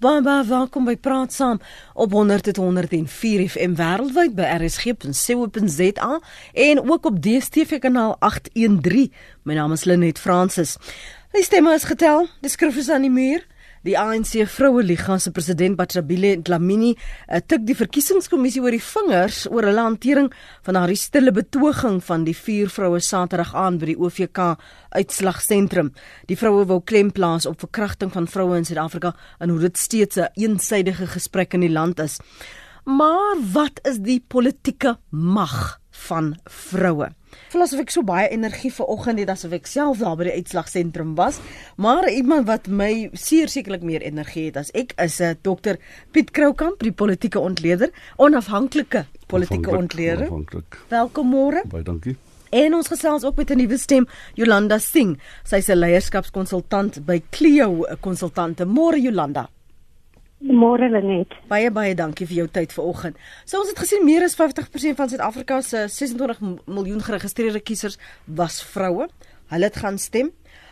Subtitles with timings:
[0.00, 1.58] Baie baie welkom by Praat Saam
[1.92, 6.12] op 100.104 FM wêreldwyd by rsg.co.za
[6.64, 9.12] en ook op DStv kanaal 813.
[9.44, 10.78] My naam is Lenet Fransis.
[11.36, 13.44] Die stemme is getel, die skrif is aan die muur.
[13.80, 19.46] Die ANC Vroue Liga se president Batshabile Dlamini uh, tik die verkiesingskommissie oor die vingers
[19.48, 20.28] oor hulle hantering
[20.66, 24.42] van haar stille betoging van die vier vroue Saterdag aan by die OVK
[24.92, 25.94] uitslagsentrum.
[26.28, 30.20] Die vroue wou klem plaas op verkrachting van vroue in Suid-Afrika en hoe dit steeds
[30.20, 32.20] 'n eensidedige gesprek in die land is.
[32.84, 37.10] Maar wat is die politieke mag van vroue?
[37.50, 40.36] voel asof ek so baie energie vir oggend het asof ek self daar by die
[40.38, 41.40] uitslagsentrum was,
[41.76, 45.78] maar iemand wat my sekerlik meer energie het as ek is 'n uh, dokter
[46.12, 50.28] Piet Kroukamp, die politieke ontleder, onafhanklike politieke ontleder.
[50.88, 51.62] Welkom môre.
[51.66, 52.16] Baie dankie.
[52.50, 55.18] En ons gesels ook met 'n nuwe stem, Jolanda Singh.
[55.44, 58.64] Sy's 'n leierskapskonsultant by Clio Konsultante.
[58.64, 59.48] Môre Jolanda.
[60.40, 61.34] Môre Lenet.
[61.52, 63.16] Baie baie dankie vir jou tyd vanoggend.
[63.44, 68.62] So ons het gesien meer as 50% van Suid-Afrika se 26 miljoen geregistreerde kiesers was
[68.64, 69.10] vroue.
[69.52, 70.30] Hulle het gaan stem.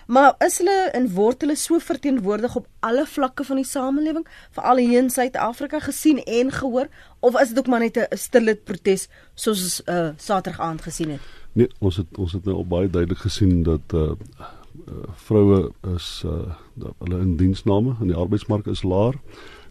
[0.08, 4.24] Maar is hulle en word hulle so verteenwoordig op alle vlakke van die samelewing,
[4.56, 6.88] veral hier in Suid-Afrika gesien en gehoor
[7.20, 11.10] of is dit ook maar net 'n stille protes soos ons uh, Saterdag aand gesien
[11.10, 11.20] het?
[11.52, 16.22] Nee, ons het ons het nou al baie duidelik gesien dat uh, uh vroue is
[16.24, 16.56] uh
[16.98, 19.14] hulle in diensname in die arbeidsmark is laer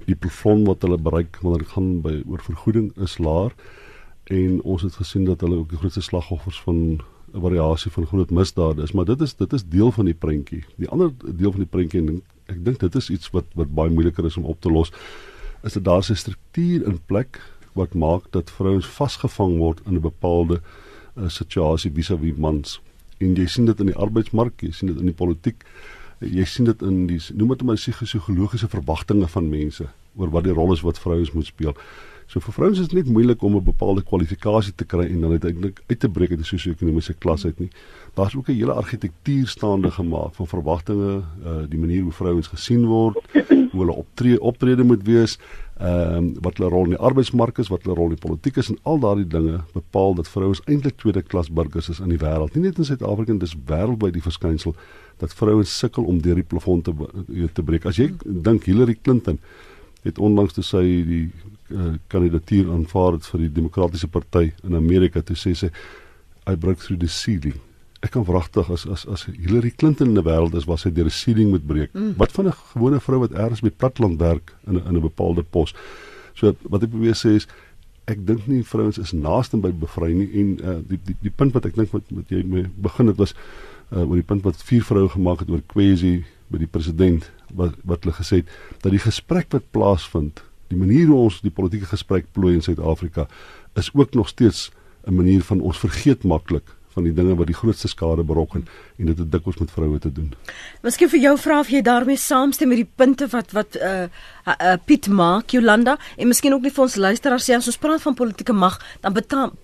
[0.08, 3.54] die plafon wat hulle bereik wanneer dit gaan by oor vergoeding is laer.
[4.32, 7.00] En ons het gesien dat hulle ook die grootste slagoffers van
[7.34, 8.92] 'n variasie van groot misdade is.
[8.92, 10.64] Maar dit is dit is deel van die prentjie.
[10.76, 13.92] Die ander deel van die prentjie en ek dink dit is iets wat wat baie
[13.92, 14.92] moeiliker is om op te los
[15.64, 17.42] is dat daar 'n struktuur in plek
[17.74, 20.62] wat maak dat vrouens vasgevang word in 'n bepaalde
[21.18, 22.82] uh, situasie vis-à-vis -vis mans.
[23.18, 25.66] En jy sien dit in die arbeidsmark jy sien dit in die politiek
[26.20, 29.88] jy sien dit in die noem dit maar psigologiese verwagtinge van mense
[30.18, 31.76] oor wat die rol is wat vrouens moet speel.
[32.28, 35.32] So vir vrouens is dit net moeilik om 'n bepaalde kwalifikasie te kry en dan
[35.32, 37.70] uiteindelik uit te breek uit die sosio-ekonomiese klas uit nie.
[38.16, 42.86] Daar's ook 'n hele argitektuur staande gemaak van verwagtinge, uh die manier hoe vrouens gesien
[42.86, 43.18] word,
[43.72, 45.40] hoe hulle optree optrede moet wees,
[45.80, 48.58] ehm um, wat hulle rol in die arbeidsmark is, wat hulle rol in die politiek
[48.58, 52.20] is en al daardie dinge bepaal dat vrouens eintlik tweede klas burgers is in die
[52.20, 52.56] wêreld.
[52.56, 54.76] Nie net in Suid-Afrika dis wêreldwyd die verskynsel
[55.18, 56.94] dat vrouens sukkel om deur die plafon te
[57.54, 57.86] te breek.
[57.86, 59.40] As jy dink Hillary Clinton
[60.04, 61.24] het onlangs toe sy die
[61.74, 65.72] uh, kandidatuur aanvaar het vir die demokratiese party in Amerika toe sê sy
[66.48, 67.58] I broke through the ceiling.
[68.06, 71.10] Ek kan wragtig as as as Hillary Clinton in die wêreld is was sy deur
[71.10, 71.94] 'n ceiling moet breek.
[71.94, 72.14] Mm.
[72.18, 75.44] Wat van 'n gewone vrou wat ergens by platland werk in 'n in 'n bepaalde
[75.44, 75.74] pos.
[76.36, 77.48] So wat ek probeer sê is
[78.08, 81.54] ek dink nie vrouens is naaste by bevry nie en uh, die, die die punt
[81.54, 83.34] wat ek dink wat wat jy mee begin het was
[83.92, 87.76] uh, oor die punt wat vier vroue gemaak het oor kwessie by die president wat
[87.88, 88.52] wat hulle gesê het
[88.84, 93.28] dat die gesprek wat plaasvind, die manier hoe ons die politieke gesprek plooi in Suid-Afrika
[93.80, 94.72] is ook nog steeds
[95.08, 98.66] 'n manier van ons vergeet maklik van die dinge wat die grootste skade berokken
[98.98, 100.32] en dit het dikwels met vroue te doen.
[100.86, 104.08] Miskien vir jou vra of jy daarmee saamstem met die punte wat wat uh,
[104.48, 108.02] uh Piet maak Jolanda en miskien ook nie vir ons luisteraars sê as ons praat
[108.02, 109.14] van politieke mag dan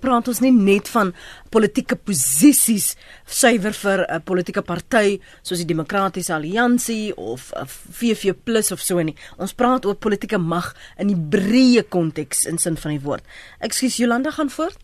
[0.04, 1.14] praat ons nie net van
[1.54, 2.94] politieke posisies
[3.26, 7.52] suiwer vir 'n politieke party soos die Demokratiese Alliansie of
[7.92, 8.36] VV+
[8.72, 9.16] of so nie.
[9.38, 13.24] Ons praat oor politieke mag in die breë konteks in sin van die woord.
[13.60, 14.83] Ekskuus Jolanda gaan voort.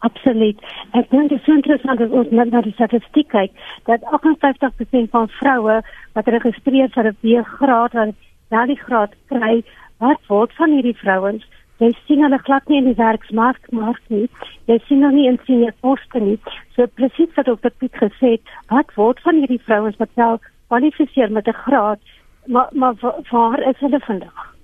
[0.00, 0.60] Absoluut.
[0.96, 3.52] Ek dink dit is interessant as ons net na die statistiek kyk
[3.84, 5.80] dat 58% van vroue
[6.16, 8.14] wat geregistreer vir 'n B-graad of
[8.50, 9.62] daardie graad kry,
[9.98, 11.44] wat word van hierdie vrouens?
[11.80, 14.26] Jy sien hulle glad nie in die werksmark maar nie.
[14.68, 16.38] Jy sien hulle nie in senior poste nie.
[16.76, 21.32] So presies wat ook Piet gesê het, wat word van hierdie vrouens wat wel kwalifiseer
[21.32, 22.00] met 'n graad,
[22.46, 22.94] maar maar
[23.30, 24.54] waar is hulle vandag?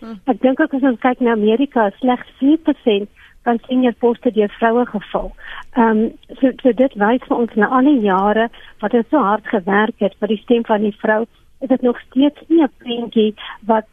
[0.00, 0.16] Hm.
[0.26, 3.08] Ek dink ook as ons kyk na Amerika, slegs 4%
[3.46, 5.32] van senior poste deur vroue geval.
[5.72, 8.48] Ehm um, so, so dit wys vir ons na al die jare
[8.82, 11.22] wat ons so hard gewerk het vir die stem van die vrou,
[11.64, 13.34] is dit nog steeds nie 'n prentjie
[13.70, 13.86] wat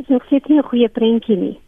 [0.00, 1.58] is nog steeds nie 'n goeie prentjie nie.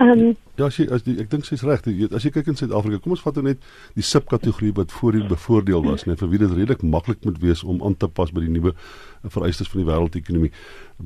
[0.00, 1.84] Um, ja, sy as die, ek dink sy's reg.
[2.14, 3.64] As jy kyk in Suid-Afrika, kom ons vat nou net
[3.96, 7.82] die subkategorie wat voorheen bevoordeel was, net vir wie dit redelik maklik moet wees om
[7.84, 8.72] aan te pas by die nuwe
[9.24, 10.52] vereistes van die wêreldekonomie.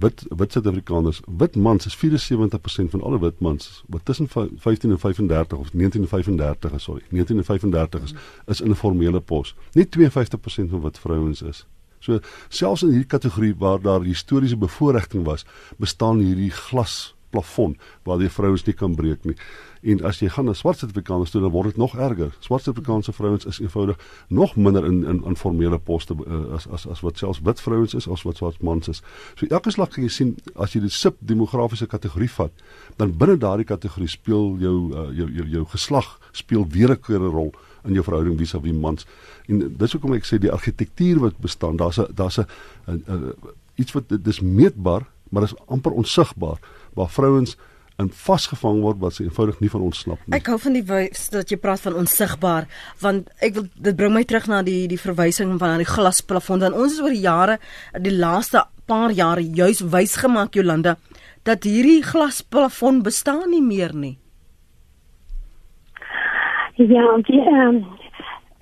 [0.05, 4.99] Wit wit Suid-Afrikaners, wit mans is 74% van alle wit mans wat tussen 15 en
[4.99, 8.15] 35 of 19 en 35, sorry, 19 en 35 is,
[8.47, 9.55] is in 'n formele pos.
[9.75, 11.67] Net 52% van wat vrouens is.
[12.01, 15.45] So selfs in hierdie kategorie waar daar historiese bevoordiging was,
[15.77, 19.37] bestaan hierdie glas plafon waar die vrouens nie kan breek nie.
[19.81, 22.35] En as jy gaan na swart Suid-Afrikaners toe dan word dit nog erger.
[22.45, 23.99] Swart Suid-Afrikaanse vrouens is eenvoudig
[24.29, 27.95] nog minder in in in formele poste uh, as as as wat selfs wit vrouens
[27.95, 29.03] is as wat swart mans is.
[29.35, 32.53] So elke slag kan jy sien as jy die subdemografiese kategorie vat,
[32.97, 37.21] dan binne daardie kategorie speel jou uh, jou jou jou geslag speel weer 'n keer
[37.21, 37.53] 'n rol
[37.85, 39.07] in jou verhouding vis-à-vis -vis mans.
[39.49, 43.35] En dis hoekom ek sê die argitektuur wat bestaan, daar's 'n daar's 'n
[43.77, 46.59] iets wat dit is meetbaar, maar is amper onsigbaar
[46.95, 47.57] waar vrouens
[48.01, 50.35] en vasgevang word wat se eenvoudig nie van ons snap nie.
[50.39, 52.69] Ek hou van die wys dat jy praat van onsigbaar
[53.03, 56.65] want ek wil dit bring my terug na die die verwysing van aan die glasplafon
[56.65, 57.59] dan ons is oor die jare
[57.99, 60.97] die laaste paar jare juis wys gemaak Jolanda
[61.49, 64.17] dat hierdie glasplafon bestaan nie meer nie.
[66.81, 67.81] Ja, die ehm um,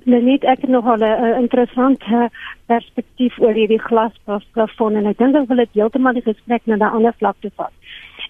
[0.09, 1.03] net ek het nog 'n
[1.43, 2.31] interessante
[2.67, 6.83] perspektief oor hierdie glasplafon en ek dink ek wil dit heeltemal die gesprek na 'n
[6.83, 7.78] ander vlak toe vat.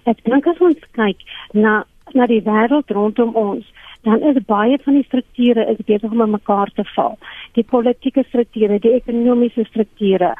[0.09, 1.21] Ek dink as ons kyk
[1.53, 1.85] na
[2.17, 3.67] na die wêreld rondom ons,
[4.07, 7.19] dan is baie van die strukture is besig om mekaar te val.
[7.59, 10.31] Die politieke strukture, die ekonomiese strukture,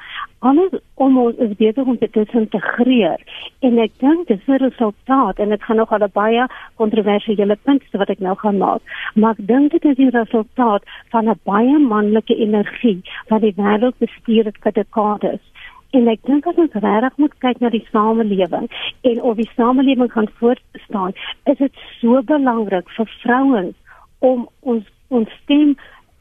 [0.47, 3.21] alles om ons is besig om dit te integreer.
[3.67, 7.99] En ek dink dit is 'n resultaat en dit gaan nog al baie kontroversiële punte
[7.99, 8.83] wat ek nou gaan maak.
[9.15, 13.99] Maar ek dink dit is die resultaat van 'n baie manlike energie wat die wêreld
[13.99, 15.43] bestuur het vir dekades.
[15.97, 18.69] En ek dink as ons regtig moet kyk na die samelewing
[19.11, 21.15] en of die samelewing kan voortbestaan,
[21.45, 23.77] is dit so belangrik vir vrouens
[24.19, 25.77] om ons ons stem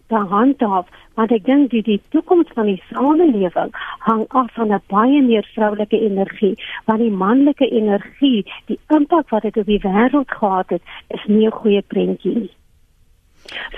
[0.07, 0.87] te handhaaf
[1.19, 3.73] want ek dink die, die toekoms van die samelewing
[4.05, 6.55] hang af van 'n baie meer vroulike energie
[6.85, 10.83] want die manlike energie die impak wat dit op die wêreld gehad het
[11.17, 12.53] is nie 'n goeie prentjie nie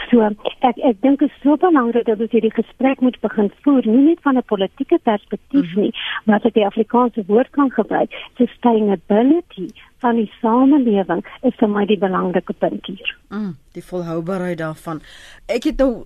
[0.09, 3.85] So ek ek dink dit is so belangrik dat ons hierdie gesprek moet begin voer
[3.85, 5.81] nie net van 'n politieke perspektief mm -hmm.
[5.81, 5.93] nie,
[6.25, 9.69] maar ek die Afrikaanse woord kan gebruik, sustainability
[9.99, 13.17] van die samelewing is vir my die belangrike punt hier.
[13.29, 15.01] Mm, die volhoubaarheid daarvan.
[15.45, 16.05] Ek het nou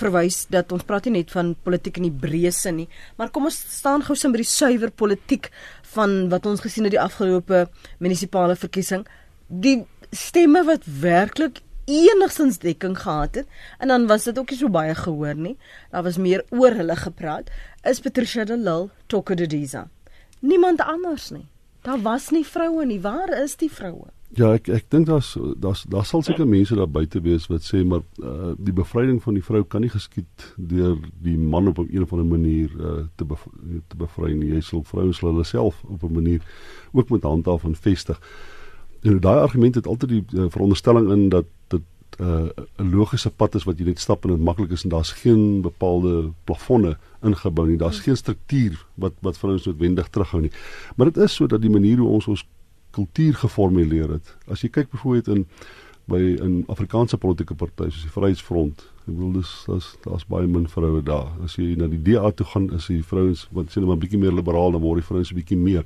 [0.00, 3.44] verwys dat ons praat nie net van politiek in die breë sin nie, maar kom
[3.44, 5.50] ons staan gou sin by die suiwer politiek
[5.94, 7.68] van wat ons gesien het die afgelope
[7.98, 9.06] munisipale verkiesing.
[9.48, 13.46] Die stemme wat werklik enigstens dekking gehad het
[13.78, 15.56] en dan was dit ook nie so baie gehoor nie.
[15.90, 17.50] Daar was meer oor hulle gepraat.
[17.82, 19.88] Is Patricia de Lille Tokodediza.
[20.40, 21.46] Niemand anders nie.
[21.82, 23.00] Daar was nie vroue nie.
[23.00, 24.10] Waar is die vroue?
[24.36, 27.80] Ja, ek ek dink daar's daar's daar sal seker mense daar buite wees wat sê
[27.80, 31.88] maar uh, die bevryding van die vrou kan nie geskied deur die man op 'n
[31.88, 33.46] een of ander manier uh, te bev
[33.88, 34.52] te bevry nie.
[34.52, 36.44] Jy sal vrouens hulle self op 'n manier
[36.92, 38.20] ook met handhaaf en vestig.
[39.02, 41.82] En daai argument het altyd die uh, veronderstelling in dat dit
[42.20, 44.90] uh, 'n uh, logiese pad is wat jy net stap en dit maklik is en
[44.90, 47.76] daar's geen bepaalde plafonne ingebou nie.
[47.76, 50.52] Daar's geen struktuur wat wat vir ons noodwendig terughou nie.
[50.96, 52.46] Maar dit is so dat die manier hoe ons ons
[52.90, 54.36] kultuur geformuleer het.
[54.48, 55.46] As jy kyk byvoorbeeld in
[56.08, 60.68] by 'n Afrikaanse politieke party soos die Vryheidsfront, ek bedoel dis daar's daar's baie min
[60.68, 61.30] vroue daar.
[61.44, 64.04] As jy na die DA toe gaan, is die vrouens wat sê net maar 'n
[64.04, 65.84] bietjie meer liberaal dan word die vrouens 'n bietjie meer.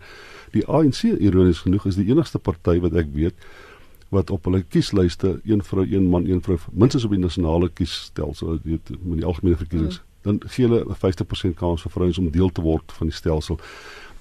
[0.53, 3.35] Die ANC ironies genoeg is die enigste party wat ek weet
[4.11, 8.59] wat op hulle kieslyste een vrou, een man, een vrou minstens op die nasionale kiesstelsel,
[8.63, 10.05] weet met die algemene verkiesings, mm.
[10.23, 13.59] dan gee hulle 'n 50% kans vir vrouens om deel te word van die stelsel.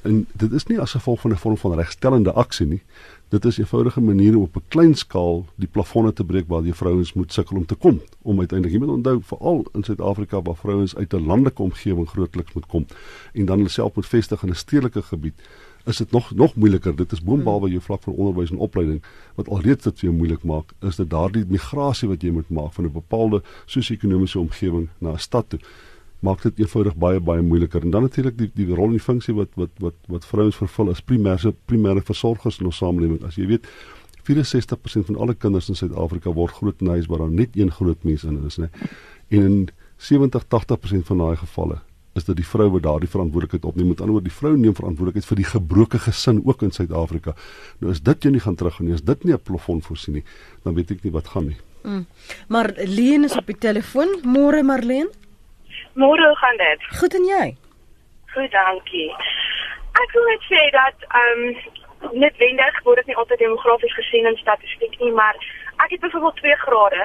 [0.01, 2.81] En dit is nie as gevolg van 'n vorm van regstellende aksie nie.
[3.29, 6.63] Dit is 'n eenvoudige manier om op 'n klein skaal die plafonne te breek waar
[6.63, 8.01] die vrouens moet sukkel om te kom.
[8.21, 12.53] Om uiteindelik, jy moet onthou, veral in Suid-Afrika waar vrouens uit 'n landelike omgewing grootliks
[12.53, 12.85] moet kom
[13.33, 15.41] en dan hulle self moet vestig in 'n stedelike gebied
[15.85, 16.95] is dit nog nog moeiliker.
[16.95, 19.03] Dit is boonbehalwe jou vlak van onderwys en opleiding
[19.35, 22.73] wat alreeds dit vir jou moeilik maak, is dit daardie migrasie wat jy moet maak
[22.73, 25.59] van 'n bepaalde sosio-ekonomiese omgewing na 'n stad toe.
[26.21, 27.81] Maak dit eenvoudig baie baie moeiliker.
[27.81, 30.89] En dan natuurlik die die rol en die funksie wat wat wat wat vrouens vervul
[30.93, 33.23] as primêre primêre versorgers in ons samelewing.
[33.25, 33.67] As jy weet
[34.27, 38.03] 64% van alle kinders in Suid-Afrika word groot in huis waar daar net een groot
[38.03, 38.69] mens in is, né?
[39.29, 41.81] En in 70-80% van daai gevalle
[42.13, 43.93] is dit die vrou wat daardie verantwoordelikheid opneem.
[43.93, 47.35] Met ander woorde, die vrou neem verantwoordelikheid vir die gebroke gesin ook in Suid-Afrika.
[47.79, 50.23] Nou as dit jy nie gaan teruggaan nie, as dit nie 'n plafon voorsien nie,
[50.63, 51.57] dan weet ek nie wat gaan nie.
[51.83, 52.05] Mm.
[52.47, 54.19] Maar Leen is op die telefoon.
[54.23, 55.07] Môre Marleen.
[55.93, 56.83] Môre gaan dit?
[56.99, 57.57] Goed en jy?
[58.33, 59.09] Goed, dankie.
[60.03, 61.79] Ek wil net sê dat ehm um,
[62.23, 65.35] net wendig word dit nie altyd demografies gesien in statistiek nie, maar
[65.83, 67.03] ek het byvoorbeeld 2 grade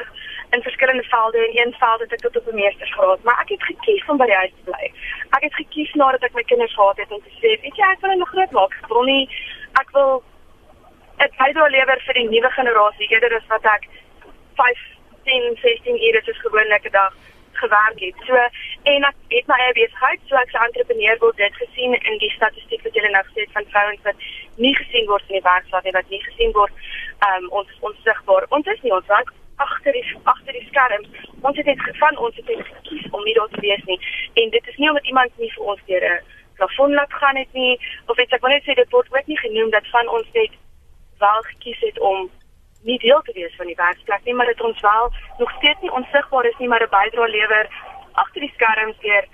[0.54, 3.62] in verskillende velde en een veld het ek tot op 'n meestersgraad, maar ek het
[3.62, 4.92] gekies om by die huis te bly.
[5.36, 8.00] Ek het gekies nadat ek my kinders gehad het om te sê, weet jy, ek
[8.00, 8.72] wil hulle groot maak.
[8.82, 9.28] Ek wil nie
[9.80, 10.22] ek wil
[11.18, 13.88] 'n bydra lewer vir die nuwe generasie eerder as wat ek
[14.54, 14.78] 5,
[15.24, 17.12] 10, 16 ure soos gewoonlik 'n dag
[17.62, 18.20] gewerk het.
[18.28, 18.34] So
[18.92, 22.32] en ek het my eie besigheid, so ek se entrepreneur word dit gesien in die
[22.36, 24.28] statistiek wat julle nou gesê het van vrouens wat
[24.66, 26.72] nie gesien word in die werksaak nie, wat nie gesien word
[27.30, 28.46] um ons onsigbaar.
[28.58, 29.34] Ons is nie ons werk
[29.66, 31.08] agter die agter die skerms.
[31.40, 34.00] Ons het net van ons het net gekies om nie daar te wees nie.
[34.42, 36.20] En dit is nie omdat iemand nie vir ons deur 'n
[36.56, 39.38] plafon laat gaan het nie of iets ek wil net sê dit word ook nie
[39.38, 40.52] genoem dat van ons net
[41.18, 42.30] wel gekies het om
[42.88, 45.92] nie deel te wees van die werksplek nie, maar dit ons wel nog steeds nie
[45.98, 47.66] onsigbaar is nie, maar 'n bydrae lewer
[48.22, 49.24] agter die skerms deur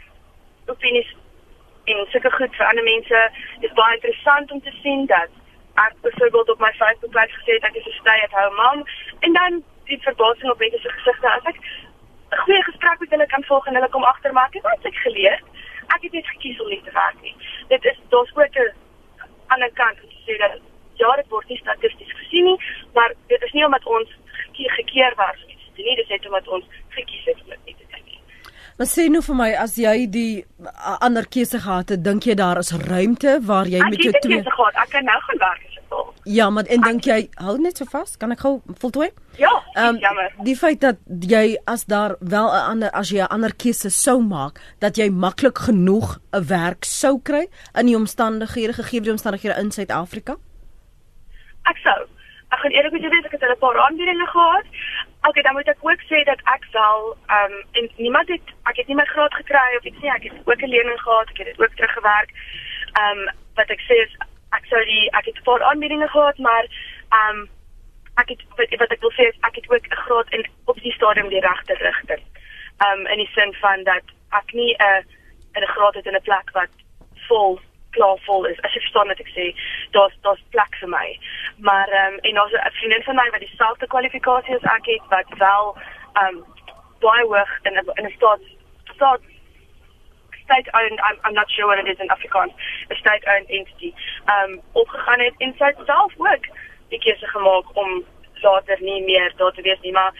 [0.66, 1.10] opinies
[1.84, 3.18] en sulke goed vir ander mense.
[3.60, 5.30] Dit is baie interessant om te sien dat
[5.74, 8.86] ek byvoorbeeld op my Facebook-bladsy gesê het ek is 'n stay-at-home mom
[9.20, 11.58] en dan die verbasing op mense se gesigte as ek
[12.32, 14.96] 'n goeie gesprek met hulle kan volg en hulle kom agter maar ek het net
[14.96, 15.40] geleer
[15.94, 17.36] ek het net gekies om nie te werk nie.
[17.68, 18.74] Dit is daar's ook 'n
[19.46, 20.52] ander kant om te sê dat
[20.94, 22.51] ja, dit word nie statisties gesien nie,
[23.52, 24.08] maar dit is nie omdat ons
[24.76, 27.48] gekeer was om iets te doen nie, dit is net omdat ons gekies het om
[27.48, 28.20] dit nie te doen nie.
[28.78, 30.44] Maar sê nou vir my as jy die
[31.00, 34.40] ander keuse gehad het, dink jy daar is ruimte waar jy ek met jou twee
[34.40, 35.68] Ek het gehad, ek kan nou gaan werk.
[36.24, 38.14] Ja, maar en dink jy hou net so vas?
[38.16, 39.10] Kan ek gou voltooi?
[39.36, 40.30] Ja, um, jammer.
[40.46, 44.22] Die feit dat jy as daar wel 'n ander as jy 'n ander keuse sou
[44.22, 49.58] maak, dat jy maklik genoeg 'n werk sou kry in die omstandighede gegee die omstandighede
[49.60, 50.36] in Suid-Afrika?
[51.66, 52.11] Ek sou.
[52.52, 54.66] Ek gaan eerlik met jou wees, ek het 'n paar aanbiedinge gehad.
[55.28, 58.76] Okay, dan moet ek ook sê dat ek wel ehm um, en niemand het ek
[58.76, 60.12] het nie my graad gekry of iets nie.
[60.12, 62.30] Ek het ook 'n lening gehad, ek het dit ook teruggewerk.
[63.00, 64.12] Ehm um, wat ek sê is
[64.50, 66.66] ek sou die ek het 'n paar aanbiedinge gehad, maar
[67.08, 67.48] ehm um,
[68.14, 68.40] ek het
[68.78, 71.40] wat ek wil sê is ek het ook 'n graad in op die stadium die
[71.40, 72.22] regte rigting.
[72.78, 75.04] Ehm um, in die sin van dat ek nie 'n
[75.60, 76.72] 'n graad het in 'n plek wat
[77.28, 77.60] vol
[77.96, 78.60] klaar vol is.
[78.66, 79.48] As jy verstaan wat ek sê,
[79.96, 81.08] daar's daar's plek vir my.
[81.68, 85.04] Maar ehm um, en daar's 'n vriendin van my wat dieselfde kwalifikasie as ek het
[85.14, 85.76] wat wel
[86.12, 86.44] ehm um,
[87.00, 88.42] baie hoog in 'n in 'n staat
[88.94, 89.20] staat
[90.44, 92.52] state owned I'm I'm not sure what it is in Afrikaans
[92.90, 93.94] a state owned entity
[94.34, 96.44] um opgegaan het en sy self ook
[96.88, 98.04] die keuse gemaak om
[98.42, 100.12] later nie meer daar te wees nie maar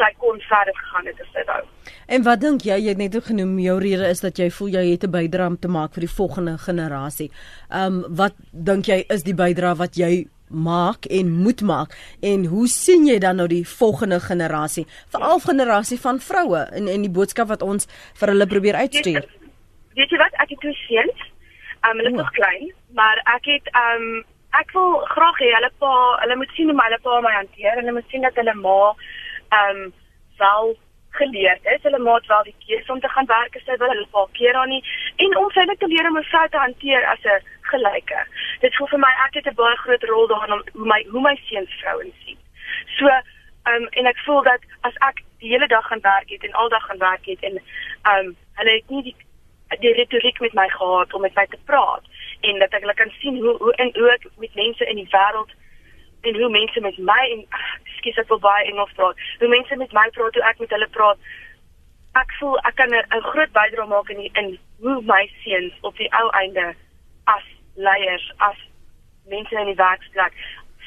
[0.00, 1.60] sy kon verder gegaan het as sy wou.
[2.08, 4.84] En wat dink jy jy het net genoem jou rede is dat jy voel jy
[4.90, 7.30] het 'n bydrae om te maak vir die volgende generasie.
[7.70, 12.66] Um wat dink jy is die bydrae wat jy maak en moet maak en hoe
[12.66, 17.48] sien jy dan nou die volgende generasie veral generasie van vroue en en die boodskap
[17.48, 19.22] wat ons vir hulle probeer uitstuur
[20.00, 21.24] weet jy wat, ek het twee seuns.
[21.86, 24.06] Um hulle is nog klein, maar ek het um
[24.58, 25.92] ek wil graag hê hulle pa,
[26.24, 28.54] hulle moet sien hoe my hulle pa my hanteer en hulle moet sien dat hulle
[28.58, 28.78] ma
[29.50, 29.92] um
[30.36, 30.76] wel
[31.10, 31.82] geleerd is.
[31.82, 34.54] Hulle maat wel die keuse om te gaan werk as sy wil, hulle pa keer
[34.54, 34.82] haar nie
[35.16, 37.42] en om sy te leer om 'n vrou te hanteer as 'n
[37.72, 38.26] gelyke.
[38.60, 41.20] Dit voel vir my ek het 'n baie groot rol daarin om hoe my hoe
[41.20, 42.38] my seuns vrouens sien.
[42.98, 43.06] So
[43.72, 46.86] um en ek voel dat as ek die hele dag gaan werk het en aldag
[46.86, 47.60] gaan werk het en
[48.12, 49.16] um hulle het nie die
[49.78, 52.02] die retoriek met my gehad om met my te praat
[52.40, 55.10] en dat ek hulle kan sien hoe hoe en hoe ek met mense in die
[55.12, 55.52] wêreld
[56.20, 57.44] en hoe mense met my en
[57.98, 60.90] skus ek wil baie Engels praat hoe mense met my praat hoe ek met hulle
[60.96, 61.18] praat
[62.22, 65.96] ek voel ek kan 'n groot bydrae maak in die, in hoe my seuns op
[65.96, 66.74] die ou einde
[67.24, 68.58] as leiers as
[69.26, 70.34] mense in die werksplek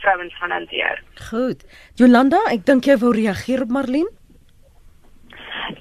[0.04, 1.02] vrouens gaan hanteer.
[1.30, 1.64] Goed.
[1.96, 4.12] Jolanda, ek dink jy wou reageer op Marlene?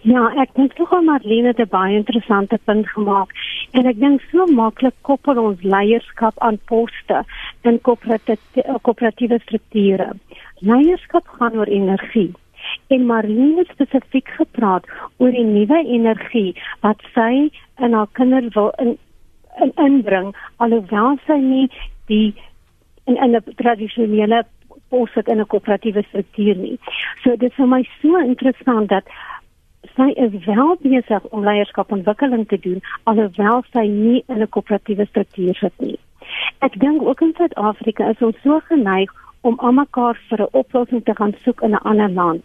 [0.02, 3.30] Ja, ek dink tog al Marlene het 'n baie interessante punt gemaak
[3.72, 7.24] en ek dink so maklik koppel ons leierskap aan poste
[7.62, 10.08] in koöperatiewe strukture.
[10.58, 12.32] Leierskap gaan oor energie.
[12.88, 14.84] En Marlene het spesifiek gepraat
[15.16, 18.98] oor die nuwe energie wat sy in haar kinders wil in,
[19.60, 21.68] in inbring alhoewel sy nie
[22.06, 22.34] die
[23.04, 24.44] in 'n tradisionele
[24.88, 26.78] pos het in 'n koöperatiewe struktuur nie.
[27.22, 29.04] So dit is vir my so interessant dat
[29.96, 35.54] sy is wel besig om leierskapontwikkeling te doen alhoewel sy nie in 'n koöperatiewe struktuur
[35.54, 35.98] sit nie.
[36.60, 41.14] Ek dink ook in Suid-Afrika is ons so geneig om almekaar vir 'n oplossing te
[41.14, 42.44] gaan soek in 'n ander land.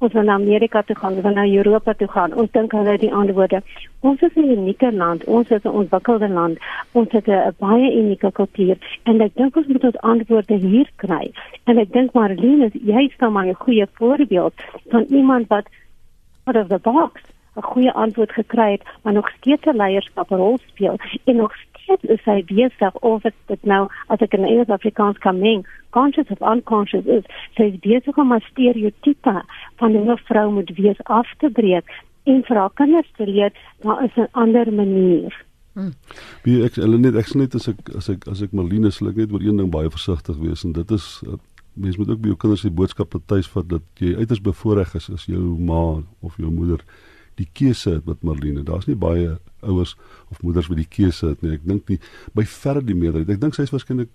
[0.00, 2.34] Ons wil na Amerika toe gaan, ons wil na Europa toe gaan.
[2.34, 3.62] Ons dink hulle het die antwoorde.
[4.00, 6.58] Ons is 'n unieke land, ons is 'n ontwikkelde land.
[6.92, 11.30] Ons het 'n baie unieke kultuur en ek dink ons moet ons antwoorde hier kry.
[11.64, 14.54] En ek dink Marlene, jy is nou maar 'n goeie voorbeeld
[14.88, 15.66] van iemand wat
[16.50, 17.20] out of the box
[17.56, 22.24] 'n goeie antwoord gekry het, maar nog steeds 'n leierskaprol speel en nog steeds is
[22.24, 27.04] hy besig of dit nou as ek in Engels Afrikaans kan meng, conscious of unconscious
[27.04, 29.42] is, sy is besig om 'n stereotipe
[29.76, 31.86] van 'n vrou moet wees af te breek
[32.24, 33.52] en vir haar kinders te leer
[33.82, 35.44] daar is 'n ander manier.
[35.72, 35.92] Hmm.
[36.42, 39.16] Wie ek hulle net ek net as ek as ek as ek Marlene sê ek
[39.16, 41.38] net oor een ding baie versigtig wees en dit is uh,
[41.80, 45.08] mens moet ook by jou kinders die boodskap tuis vat dat jy uiters bevoordeel is
[45.14, 45.80] as jou ma
[46.20, 46.84] of jou moeder
[47.40, 48.62] die keuse het met Marlene.
[48.66, 49.96] Daar's nie baie ouers
[50.28, 51.54] of moeders wat die keuse het nie.
[51.56, 51.98] Ek dink nie
[52.36, 53.32] by verre die meerderheid.
[53.36, 54.12] Ek dink sy is waarskynlik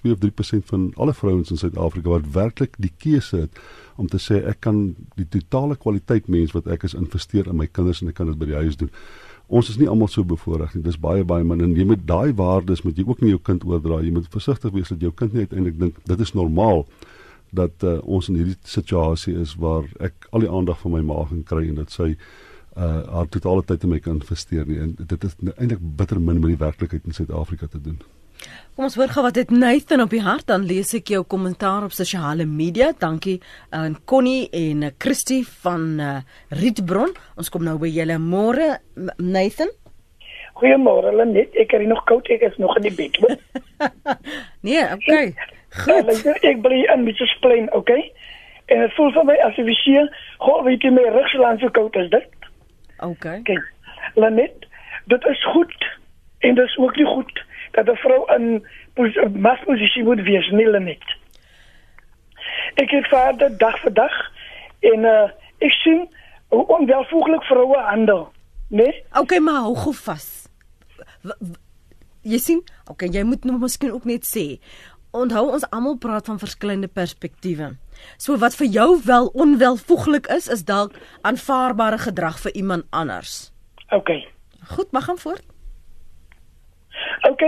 [0.00, 3.60] 2 of 3% van alle vrouens in Suid-Afrika wat werklik die keuse het
[4.00, 4.80] om te sê ek kan
[5.18, 8.40] die totale kwaliteit mens wat ek is investeer in my kinders en ek kan dit
[8.40, 8.92] by die huis doen.
[9.50, 10.84] Ons is nie almal so bevoorreg nie.
[10.86, 13.64] Dis baie baie min en jy moet daai waardes moet jy ook nie jou kind
[13.66, 13.98] oordra.
[14.04, 16.84] Jy moet versigtig wees dat jou kind nie uiteindelik dink dit is normaal
[17.50, 21.24] dat uh, ons in hierdie situasie is waar ek al die aandag van my ma
[21.26, 22.14] gaan kry en dat sy
[22.78, 26.38] uh haar totale tyd in my kan investeer nie en dit is eintlik bitter min
[26.38, 27.98] met die werklikheid in Suid-Afrika te doen.
[28.74, 31.84] Kom ons hoor gou wat het Nathan op die hart dan lees ek jou kommentaar
[31.84, 32.92] op sosiale media.
[32.96, 33.40] Dankie
[33.76, 36.14] aan uh, Connie en uh, Christie van uh,
[36.48, 37.12] Rietbron.
[37.36, 38.78] Ons kom nou by julle môre
[39.18, 39.68] Nathan.
[40.60, 41.52] Goeiemôre Lenet.
[41.60, 43.20] Ek is nog koud, ek is nog in die bed.
[44.66, 45.34] nee, okay.
[45.84, 46.10] Goed.
[46.24, 48.08] Ja, ek bly in met so splein, okay?
[48.70, 50.10] En dit voel vir my as jy sien,
[50.44, 52.50] hoor weet jy my rugsland so koud is dit.
[53.04, 53.40] Okay.
[53.48, 53.68] Kyk.
[54.16, 54.66] Lenet,
[55.12, 55.88] dit is goed
[56.40, 58.66] en dit is ook nie goed dat 'n vrou in
[59.40, 61.04] masposisie moet wees nie net.
[62.74, 64.14] Ek het vader dag vir dag
[64.80, 66.08] en uh, ek sien
[66.48, 68.32] hoe onwelvoeglik vroue handel,
[68.68, 68.82] né?
[68.82, 69.04] Nee?
[69.12, 70.48] Okay, maar hou gou vas.
[72.22, 74.58] Jy sien, okay, jy moet nou miskien ook net sê
[75.10, 77.72] Onthou ons almal praat van verskillende perspektiewe.
[78.16, 80.94] So wat vir jou wel onwelvoeglik is, is dalk
[81.26, 83.50] aanvaarbare gedrag vir iemand anders.
[83.90, 84.10] OK.
[84.76, 85.42] Goed, mag gaan voort.
[87.30, 87.42] OK.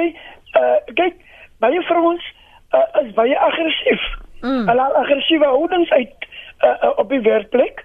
[0.59, 1.17] Uh kyk,
[1.59, 2.25] baie vrouens
[2.73, 4.03] uh, is baie aggressief.
[4.41, 4.69] Mm.
[4.69, 6.27] Hulle aggressiewe houdings uit
[6.65, 7.85] uh, uh, op die werkplek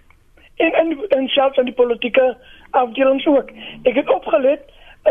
[0.56, 2.38] en en en selfs in die politieke
[2.72, 3.52] afdelings ook.
[3.84, 4.64] Ek het opgelet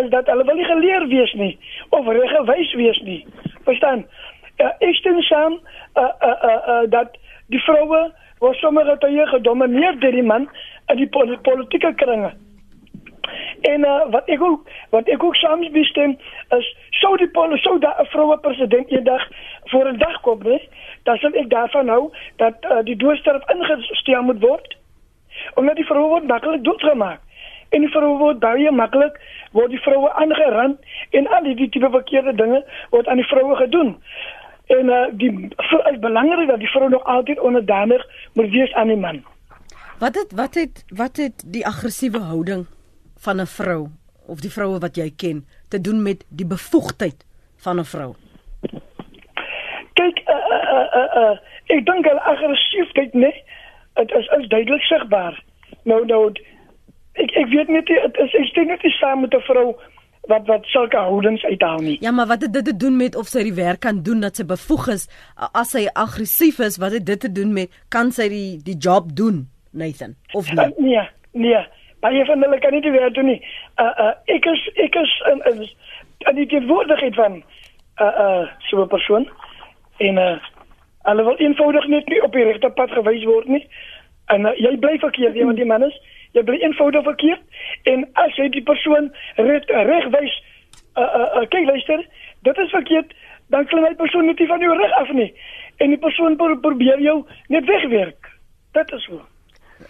[0.03, 1.59] is dat hulle wil nie geleer wees nie
[1.89, 3.27] of reggewys wees nie.
[3.65, 4.07] Verstaan?
[4.59, 5.59] Uh, ek stem saam
[5.95, 7.17] uh, uh, uh, uh, dat
[7.53, 8.07] die vroue
[8.41, 10.49] word sommige tye gedomeineer deur die man
[10.93, 11.09] in die
[11.43, 12.33] politieke kringe.
[13.61, 16.19] En uh, wat ek ook wat ek ook soms bestem
[16.57, 19.29] is sou die pol sou daar 'n vroue president eendag
[19.65, 20.61] voor 'n dag kom, né?
[21.03, 24.77] Dan sal ek daarvan hou dat uh, die doodstraf ingestel moet word.
[25.55, 27.21] Omdat die vroue maklik doodgemaak.
[27.69, 29.21] En die vroue word baie maklik
[29.53, 30.79] word die vroue aangerand
[31.11, 33.97] en al die tipe verkeerde dinge word aan die vroue gedoen.
[34.67, 35.49] En uh, die
[35.91, 39.25] is belangrik dat die vrou nog altyd onderdanig moet wees aan die man.
[39.99, 42.67] Wat het wat het wat het die aggressiewe houding
[43.27, 43.89] van 'n vrou
[44.27, 47.25] of die vroue wat jy ken te doen met die bevoegdheid
[47.65, 48.15] van 'n vrou?
[49.93, 51.37] Kyk, uh, uh, uh, uh,
[51.67, 53.43] ek dink hulle aggressiefheid, nee,
[53.95, 55.43] dit is is duidelik sigbaar.
[55.83, 56.33] Nou nou
[57.13, 59.75] ek ek weet net dit is ek steek net nie saam met 'n vrou
[60.27, 61.97] wat wat sulke houdings uithaal nie.
[62.01, 64.37] Ja, maar wat het dit te doen met of sy die werk kan doen dat
[64.37, 65.09] sy bevoeg is
[65.53, 66.77] as sy aggressief is?
[66.77, 70.17] Wat het dit te doen met kan sy die die job doen, Nathan?
[70.33, 70.59] Of nie?
[70.59, 71.65] Uh, nee, nee
[72.07, 73.41] baie van hulle kan nie die werk doen nie.
[73.83, 75.63] Uh uh ek is ek is in in
[76.31, 77.43] in die teenwoordigheid van
[78.01, 79.29] uh uh so 'n persoon
[80.09, 80.39] en uh
[81.09, 83.67] hulle wil eenvoudig net nie op die regte pad gewys word nie.
[84.27, 85.99] En uh, jy bly verkeerd, want die man is
[86.33, 87.43] jy bly eenvoudig verkeerd
[87.93, 90.35] en as jy die persoon regwys
[90.97, 92.03] uh uh, uh kyk luister,
[92.43, 93.15] dit is verkeerd,
[93.55, 95.31] dan klim hy persoon net nie van jou reg af nie
[95.77, 98.31] en die persoon probeer jou net wegwerk.
[98.73, 99.23] Dit is so.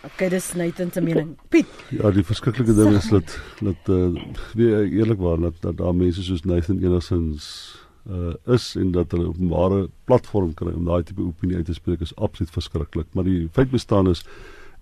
[0.03, 1.37] Okay, dis Nathan se mening.
[1.49, 1.66] Piet.
[1.94, 4.09] Ja, die verskriklike ding is dat dat uh
[4.59, 7.46] nee, eerlikwaar dat dat daar mense soos Nathan enigsins
[8.11, 12.01] uh is en dat hulle openbare platform kry om daai tipe opinie uit te spreek
[12.01, 13.07] is absoluut verskriklik.
[13.12, 14.25] Maar die feit bestaan is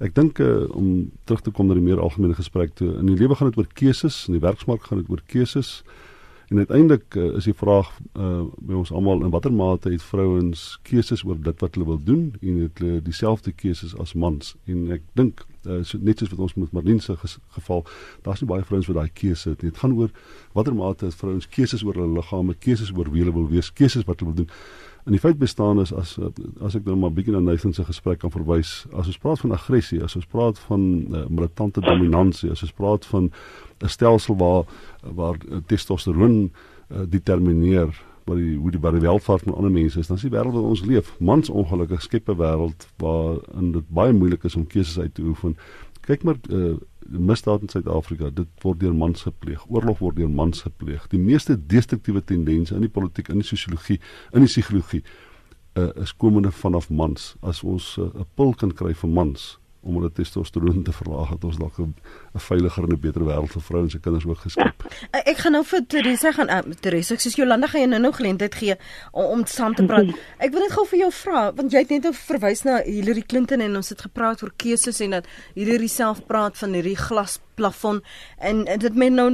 [0.03, 2.90] ek dink uh, om terug te kom na die meer algemene gesprek toe.
[2.99, 5.83] In die lewe gaan dit oor keuses, in die werksmark gaan dit oor keuses.
[6.48, 10.78] En uiteindelik uh, is die vraag uh, by ons almal in watter mate het vrouens
[10.83, 14.57] keuses oor dit wat hulle wil doen en het hulle dieselfde keuses as mans?
[14.64, 17.16] En ek dink uh, so, net soos wat ons met Marlene se
[17.57, 17.85] geval
[18.22, 19.70] daar's nie baie vrouens wat daai keuse het nie.
[19.70, 20.11] Dit gaan oor
[20.53, 24.07] watter mate het vrouens keuses oor hulle liggame keuses oor wie hulle wil wees keuses
[24.09, 24.53] wat hulle wil doen.
[25.05, 26.16] En die feit bestaan is as
[26.64, 29.53] as ek nou maar bietjie na Nathan se gesprek kan verwys, as ons praat van
[29.53, 33.29] aggressie, as ons praat van uh, militante dominansie, as ons praat van
[33.85, 34.64] 'n stelsel waar
[35.03, 35.37] waar
[35.68, 37.92] testosteron uh, determineer
[38.24, 40.74] wat die hoe die baie welvaart van ander mense is, dan is die wêreld waarin
[40.76, 45.14] ons leef, mans ongelukkig skep 'n wêreld waarin dit baie moeilik is om keuses uit
[45.14, 45.56] te oefen.
[46.00, 46.74] Kyk maar uh,
[47.08, 49.64] misdaad in Suid-Afrika, dit word deur mans gepleeg.
[49.68, 51.06] Oorlog word deur mans gepleeg.
[51.08, 54.00] Die meeste destruktiewe tendense in die politiek, in die sosiologie,
[54.32, 55.02] in die psigologie
[55.74, 57.37] uh, is komende vanaf mans.
[57.40, 61.44] As ons 'n uh, pil kan kry vir mans om hulle testosteron te verlaag het
[61.44, 61.94] ons dalk 'n
[62.33, 64.85] veiliger en 'n beter wêreld vir vrouens en kinders ook geskep.
[65.12, 68.01] Ja, ek gaan nou vir Teresa gaan uh, Teresa, ek sê Jolanda gaan jy nou
[68.01, 68.77] nog geleentheid gee
[69.12, 70.09] om, om saam te praat.
[70.38, 73.23] Ek wil net gou vir jou vra want jy het net nou verwys na Hillary
[73.23, 78.03] Clinton en ons het gepraat oor keuses en dat Hillary self praat van hierdie glasplafon
[78.38, 79.31] en, en dit men nou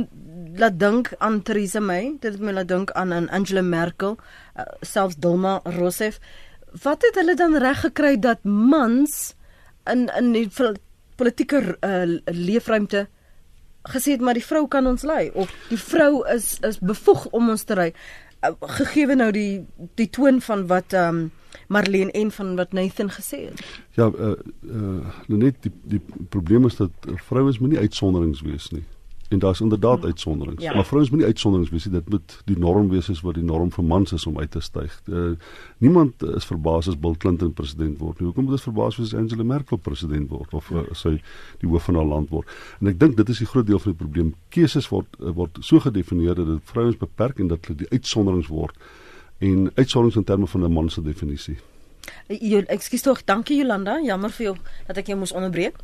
[0.57, 4.17] laat dink aan Theresa May, dit my laat dink aan aan Angela Merkel,
[4.57, 6.21] uh, selfs Dilma Rousseff.
[6.83, 9.35] Wat het hulle dan reg gekry dat mans
[9.91, 10.49] in in die
[11.17, 13.09] politieke uh, leefruimte
[13.89, 17.51] gesê het maar die vrou kan ons lei of die vrou is is bevoeg om
[17.51, 17.91] ons te ry
[18.45, 19.65] uh, gegee nou die
[19.95, 21.31] die toon van wat ehm um,
[21.71, 23.61] Marlene en van wat Nathan gesê het.
[23.95, 26.91] Ja, uh, uh net die die probleem is dat
[27.27, 28.83] vroue is moenie uitsonderings wees nie
[29.31, 30.07] en daar's inderdaad hmm.
[30.07, 30.63] uitsonderings.
[30.63, 30.75] Ja.
[30.75, 31.95] Maar vrouens moet nie uitsonderings wees nie.
[31.95, 34.61] Dit moet die norm wees as wat die norm vir mans is om uit te
[34.61, 34.97] styg.
[35.07, 35.31] Uh,
[35.79, 38.27] niemand is verbaas as Bill Clinton president word nie.
[38.27, 41.15] Hoekom moet ons verbaas wees as Angela Merkel president word of uh, sy
[41.63, 42.51] die hoof van haar land word?
[42.81, 44.33] En ek dink dit is die groot deel van die probleem.
[44.51, 48.51] Keuses word uh, word so gedefinieer dat dit vrouens beperk en dat hulle die uitsonderings
[48.51, 48.75] word
[49.39, 51.57] en uitsonderings in terme van 'n man se definisie.
[52.27, 54.01] Ekskuus tog, dankie Jolanda.
[54.03, 55.79] Jammer vir jou dat ek jou moes onderbreek.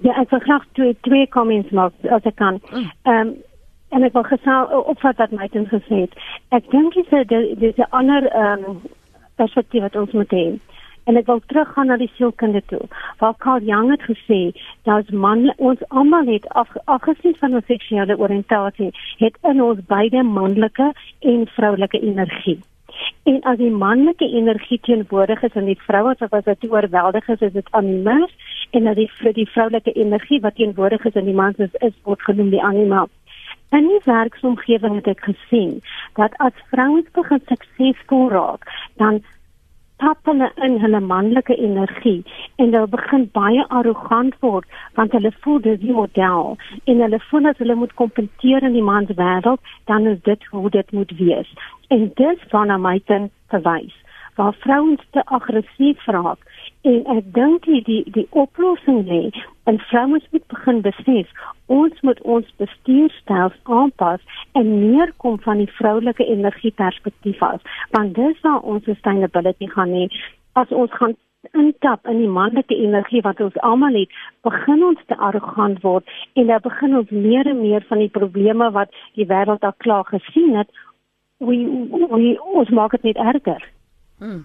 [0.00, 2.60] Ja, ek wil graag twee twee comments maak as ek kan.
[2.70, 2.90] Mm.
[3.02, 3.36] Ehm um,
[3.90, 6.12] en ek wil gesal opvat wat my het gesê het.
[6.54, 8.80] Ek dink dis 'n dis 'n ander ehm um,
[9.36, 10.46] perspektief wat ons moet hê.
[11.04, 12.84] En ek wil teruggaan na die sielkunde toe.
[13.18, 14.40] Waar Carl Jung het gesê
[14.82, 20.22] dat man ons almal het af, afgesien van ons seksuele oriëntasie het in ons beide
[20.22, 22.60] manlike en vroulike energie.
[23.24, 27.40] En as die manlike energie teenwoordig is in die vrou as wat dit oorweldig is,
[27.40, 28.32] is dit animus
[28.70, 31.96] en dat die vir die vroulike energie wat teenwoordig is in die man is, is
[32.04, 33.06] word genoem die anima.
[33.70, 35.76] In die werksomgewing het ek gesien
[36.18, 38.66] dat as vrouens begin suksesvol raak,
[39.02, 39.22] dan
[40.00, 42.20] tap hulle in hulle manlike energie
[42.56, 46.56] en hulle begin baie arrogant word want hulle voel dis die model.
[46.90, 50.70] En hulle voel as hulle moet kompeteer in die mans wêreld dan is dit hoe
[50.70, 51.50] dit moet wees.
[51.88, 53.98] En dit van my ten verwys
[54.40, 56.40] waar vrouens te aggressief raak.
[56.88, 59.22] En ek dink die die, die oplossing lê
[59.68, 61.32] en vrouens moet begin besef
[61.78, 64.22] ons moet ons bestuurstyl aanpas
[64.58, 67.60] en meer kom van die vroulike energie perspektief af.
[67.96, 70.06] Want dis waar ons sustainability gaan hê.
[70.62, 71.14] As ons gaan
[71.60, 74.16] intap in die manlike energie wat ons almal het
[74.48, 76.08] begin ons te arrogant word
[76.40, 80.04] en dan begin ons meer en meer van die probleme wat die wêreld al klaar
[80.08, 80.68] gesien het
[81.40, 81.56] we,
[82.12, 83.64] we ons maak dit net erger
[84.20, 84.44] Hmm.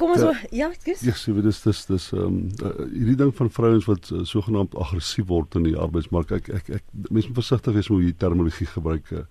[0.00, 3.50] Kom ons ja, dis Ja, sê dis dis dis ehm um, uh, hierdie ding van
[3.52, 6.32] vrouens wat uh, sogenaamd aggressief word in die arbeidsmark.
[6.38, 9.10] Ek ek ek mense moet versigtig wees met hoe jy terminologie gebruik.
[9.12, 9.24] Uh,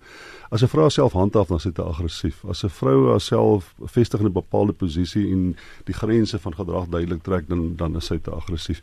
[0.54, 2.44] as 'n vrou self handhaaf dan is dit aggressief.
[2.46, 5.56] As 'n vrou haarself vestig in 'n bepaalde posisie en
[5.90, 8.80] die grense van gedrag duidelik trek dan dan is sy te aggressief.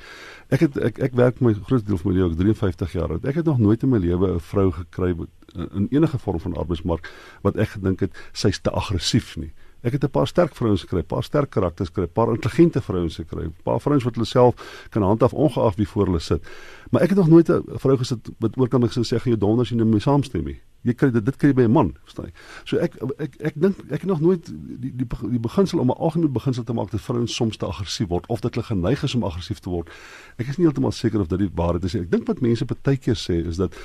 [0.50, 3.26] Ek het ek ek werk my groot deel van my lewe, ek 53 jaar oud.
[3.26, 5.16] Ek het nog nooit in my lewe 'n vrou gekry
[5.56, 7.08] in enige vorm van arbeidsmark
[7.42, 9.54] wat ek gedink het sy's te aggressief nie.
[9.88, 13.50] Ek het 'n paar sterk vrouens gekry, paar sterk karakters gekry, paar intelligente vrouens gekry,
[13.64, 16.44] paar vrouens wat hulle self kan handhaaf ongeag wie voor hulle sit.
[16.92, 19.72] Maar ek het nog nooit 'n vrou gesit wat oor kan ek sê jy donders
[19.72, 22.34] en my saamstem nie jy kry dit dit kry by 'n man, verstaan jy?
[22.66, 26.00] So ek ek ek dink ek het nog nooit die die die beginsel om 'n
[26.00, 29.16] algemene beginsel te maak dat vrouens soms te aggressief word of dat hulle geneig is
[29.16, 29.90] om aggressief te word.
[30.38, 32.02] Ek is nie heeltemal seker of dit die waarheid is nie.
[32.02, 33.76] Ek dink wat mense baie keer sê is dat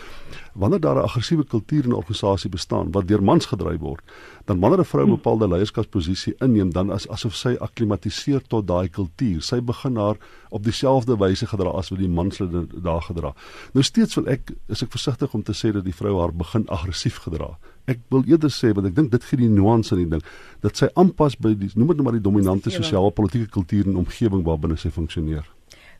[0.55, 4.03] wanneer daar 'n aggressiewe kultuur in 'n organisasie bestaan wat deur mans gedryf word,
[4.47, 8.89] dan wanneer 'n vrou 'n bepaalde leierskapsposisie inneem, dan as asof sy akklimatiseer tot daai
[8.89, 9.43] kultuur.
[9.43, 10.17] Sy begin haar
[10.53, 13.33] op dieselfde wyse gedra as wat die mans daar gedra.
[13.73, 16.69] Nou steeds wil ek is ek versigtig om te sê dat die vrou haar begin
[16.69, 17.55] aggressief gedra.
[17.91, 20.23] Ek wil eerder sê want ek dink dit gee die nuance in die ding
[20.63, 23.99] dat sy aanpas by die noem dit nou maar die dominante sosiale politieke kultuur en
[24.05, 25.47] omgewing waarbinne sy funksioneer.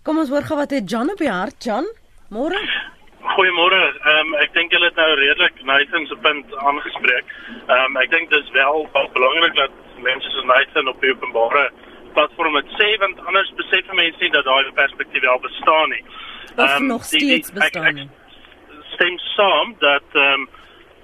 [0.03, 1.87] Kom ons hoor gou wat het John op die hart, John?
[2.35, 2.59] Môre.
[3.23, 3.81] Goeiemôre.
[4.11, 7.33] Ehm um, ek dink julle het nou redelik Nathan se punt aangespreek.
[7.69, 11.69] Ehm um, ek dink dis wel baie belangrik dat mense soos Nathan op die openbare
[12.13, 16.05] platform het sê want anders besef mense nie dat daai perspektief wel bestaan nie.
[16.57, 18.09] Ehm um, nog steeds die, die, bestaan nie.
[18.95, 20.49] Stem saam dat ehm um,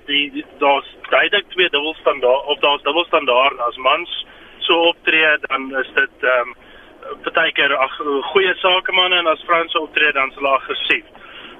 [0.06, 4.26] die daar's duidelik twee dubbelstandaarde of daar's dubbelstandaarde as mans
[4.58, 6.56] so optree dan is dit ehm um,
[7.22, 7.94] partykeer ag
[8.32, 11.04] goeie sakemanne en as vrouens so optree dan is hulle aggressief.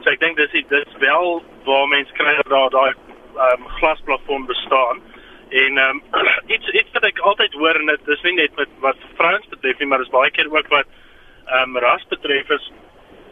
[0.03, 4.47] So ek dink dis dit wel waar mense kry dat daar daai ehm um, glasplafon
[4.47, 5.03] bestaan.
[5.49, 8.73] En ehm um, iets iets wat ek altyd hoor en dit is nie net met
[8.85, 10.89] wat vrouens betref nie, maar dis baie keer ook wat
[11.47, 12.71] ehm um, ras betref is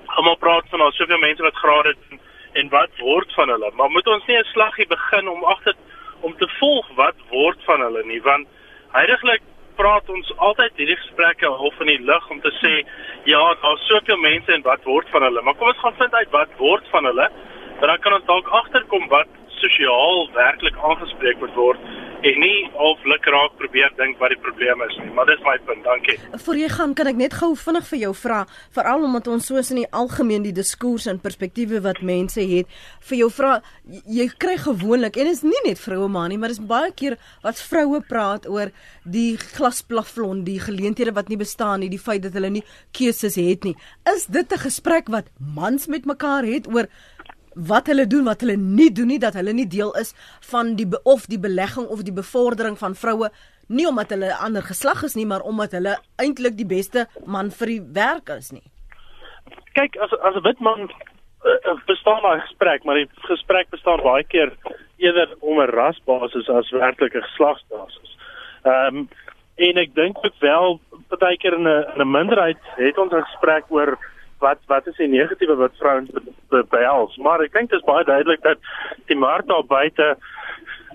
[0.06, 2.20] almal praat van al soveel mense wat grade doen
[2.52, 3.70] en wat word van hulle.
[3.74, 5.74] Maar moet ons nie 'n slaggie begin om agter
[6.20, 8.48] om te volg wat word van hulle nie, want
[8.92, 9.42] heidaglik
[9.76, 12.72] praat ons altyd hierdie gesprekke half in die lug om te sê
[13.24, 15.42] ja, daar's soveel mense en wat word van hulle?
[15.42, 17.28] Maar kom ons gaan vind uit wat word van hulle.
[17.80, 19.28] Dan kan ons dalk agterkom wat
[19.62, 21.80] sosiaal werklik aangespreek moet word
[22.26, 25.84] en nie of lukraak probeer dink wat die probleem is nie, maar dis my punt.
[25.86, 26.16] Dankie.
[26.46, 28.40] Voor jy gaan, kan ek net gou vinnig vir jou vra,
[28.74, 32.70] veral omdat ons soos in die algemeen die diskurs en perspektiewe wat mense het,
[33.10, 36.54] vir jou vra, jy kry gewoonlik en dit is nie net vroue maar nie, maar
[36.54, 38.72] dis baie keer wat vroue praat oor
[39.04, 42.64] die glasplafon, die geleenthede wat nie bestaan nie, die feit dat hulle nie
[42.96, 43.76] keuses het nie.
[44.16, 46.88] Is dit 'n gesprek wat mans met mekaar het oor
[47.56, 50.12] wat hulle doen wat hulle nie doen nie dat hulle nie deel is
[50.50, 53.30] van die of die belegging of die bevordering van vroue
[53.68, 57.50] nie omdat hulle 'n ander geslag is nie maar omdat hulle eintlik die beste man
[57.50, 58.66] vir die werk is nie.
[59.72, 60.90] Kyk as as 'n wit man
[61.44, 64.52] uh, bestaan daar 'n gesprek maar die gesprek bestaan baie keer
[64.96, 68.16] eerder om 'n rasbasis as werklike geslagsbasis.
[68.64, 69.08] Ehm um,
[69.56, 73.98] en ek dink ook wel partykeer 'n in 'n minderheid het ons 'n gesprek oor
[74.38, 76.10] wat wat is die negatiewe wat vrouens
[76.48, 77.16] behels?
[77.16, 78.58] Maar ek dink dit is baie duidelik dat
[79.10, 80.16] die mark daar buite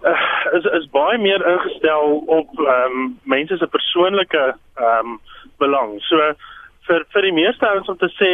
[0.04, 4.43] uh, is is baie meer ingestel op ehm um, mense se persoonlike
[4.75, 5.19] ehm um,
[5.58, 5.97] belang.
[6.10, 6.34] So
[6.88, 8.32] vir vir die meeste ouens om te sê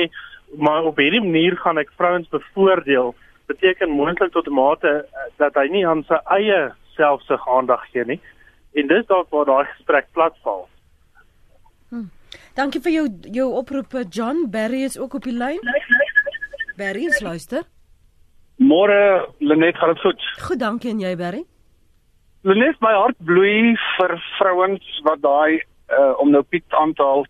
[0.55, 3.15] maar op hierdie manier gaan ek vrouens bevoordeel
[3.47, 8.05] beteken moontlik tot 'n mate uh, dat hy nie aan sy eie selfsug aandag gee
[8.05, 8.21] nie.
[8.73, 10.67] En dis dalk waar daai gesprek platval.
[12.55, 15.59] Dankie vir jou jou oproep John Barry is ook op die lyn.
[16.77, 17.63] Barry, luister.
[18.57, 20.21] Môre Lenet gaan dit goed.
[20.47, 21.43] Goed, dankie en jy Barry.
[22.41, 27.25] Lenet, my hart bloei vir vrouens wat daai uh, om nou Piet aan te haal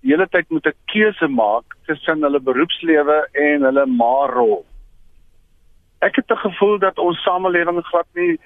[0.00, 4.64] die hele tyd moet 'n keuse maak tussen hulle beroepslewe en hulle ma-rol.
[6.00, 8.38] Ek het 'n gevoel dat ons samelewing glad nie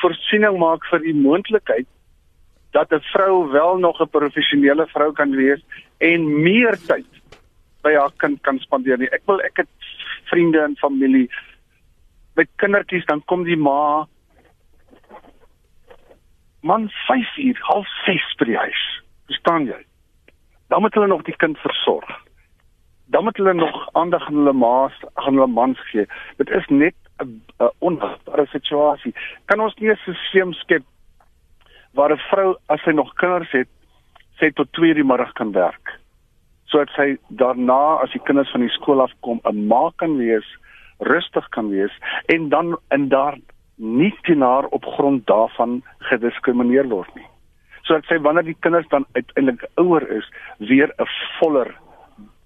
[0.00, 1.88] voorsiening maak vir die moontlikheid
[2.78, 5.62] dat 'n vrou wel nog 'n professionele vrou kan wees
[5.98, 7.10] en meer tyd
[7.82, 9.10] by haar kind kan spandeer nie.
[9.10, 9.74] Ek wil ek het
[10.30, 11.30] vriende en familie
[12.34, 14.06] met kindertjies dan kom die ma
[16.60, 19.02] man 5 uur, half 6 by die huis.
[19.26, 19.78] Verstaan jy?
[20.68, 22.10] Dan moet hulle nog die kind versorg.
[23.06, 26.06] Dan moet hulle nog aandag aan hulle ma's, aan hulle mans gee.
[26.36, 27.42] Dit is net 'n
[27.78, 29.14] onhoudbare situasie.
[29.44, 30.84] Kan ons nie 'n stelsel skep
[31.94, 33.68] waar 'n vrou as sy nog kinders het,
[34.38, 35.98] sê tot 2:00 die middag kan werk.
[36.66, 40.46] Sodat sy daarna as die kinders van die skool af kom, 'n ma kan wees,
[40.98, 41.92] rustig kan wees
[42.26, 43.36] en dan in daar
[43.76, 47.26] nie teenoor op grond daarvan gediskrimineer word nie.
[47.82, 51.06] Sodat sy wanneer die kinders dan uiteindelik ouer is, weer 'n
[51.38, 51.74] voller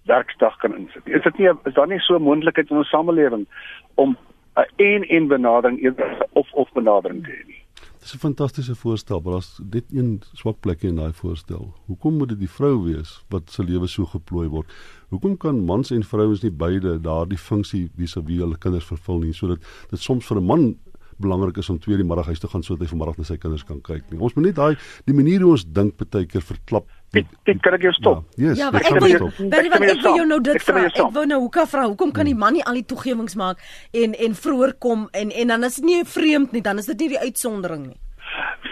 [0.05, 1.07] werkdag kan insit.
[1.07, 3.47] Is dit nie is daar nie so moontlikheid in ons samelewing
[3.95, 4.17] om
[4.57, 7.62] 'n een-een benadering eerder of of benadering te hê nie?
[8.03, 11.75] Dis 'n fantastiese voorstel, maar daar's dit een swak plek in daai voorstel.
[11.87, 14.73] Hoekom moet dit die vrou wees wat se lewe so geplooi word?
[15.09, 19.59] Hoekom kan mans en vrouens nie beide daardie funksie vis-à-vis hulle kinders vervul nie sodat
[19.91, 20.77] dit soms vir 'n man
[21.19, 23.65] belangrik is om 2:00 die middag huis toe gaan sodat hy vanmiddag na sy kinders
[23.65, 24.21] kan kyk nie.
[24.21, 27.75] Ons moet net daai die manier hoe ons dink baie keer verklap Ek ek kan
[27.77, 28.21] ek jou stop.
[28.37, 30.85] Ja, yes, ja maar ek wil baie wat ek wil jou nou dit vra.
[30.89, 31.85] Ek wou nou hoekom vra?
[31.91, 33.61] Hoekom kan die man nie al die toegewings maak
[33.93, 37.05] en en vroeër kom en en dan is dit nie vreemd nie, dan is dit
[37.05, 38.01] nie die uitsondering nie.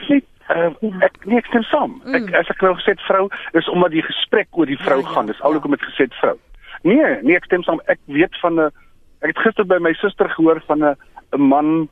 [0.09, 0.25] Net
[0.57, 0.93] uh, ja.
[1.07, 1.99] ek nee ek stem saam.
[2.05, 2.17] Mm.
[2.17, 3.27] Ek as ek nou gesê vrou
[3.61, 5.29] is omdat die gesprek oor die vrou ja, ja, gaan.
[5.31, 5.81] Dis al hoekom ja.
[5.83, 6.37] ek gesê vrou.
[6.89, 7.85] Nee, nee ek stem saam.
[7.93, 8.71] Ek weet van 'n
[9.21, 10.97] ek het gister by my suster gehoor van 'n
[11.37, 11.89] 'n man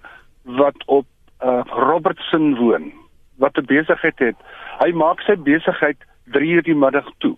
[0.58, 1.06] wat op
[1.44, 2.92] uh, Robertson woon
[3.36, 4.38] wat 'n besigheid het.
[4.80, 7.36] Hy maak sy besigheid 3 uur die middag toe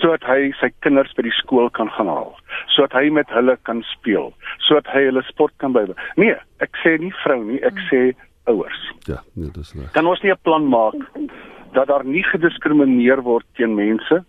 [0.00, 2.32] sodat hy sy kinders by die skool kan gaan haal,
[2.72, 4.30] sodat hy met hulle kan speel,
[4.64, 5.98] sodat hy hulle sport kan bywoon.
[6.16, 8.00] Nee, ek sê nie vrou nie, ek sê
[8.50, 8.80] ouers.
[9.10, 9.90] Ja, nee, dis reg.
[9.96, 10.96] Kan ons nie 'n plan maak
[11.74, 14.24] dat daar nie gediskrimineer word teen mense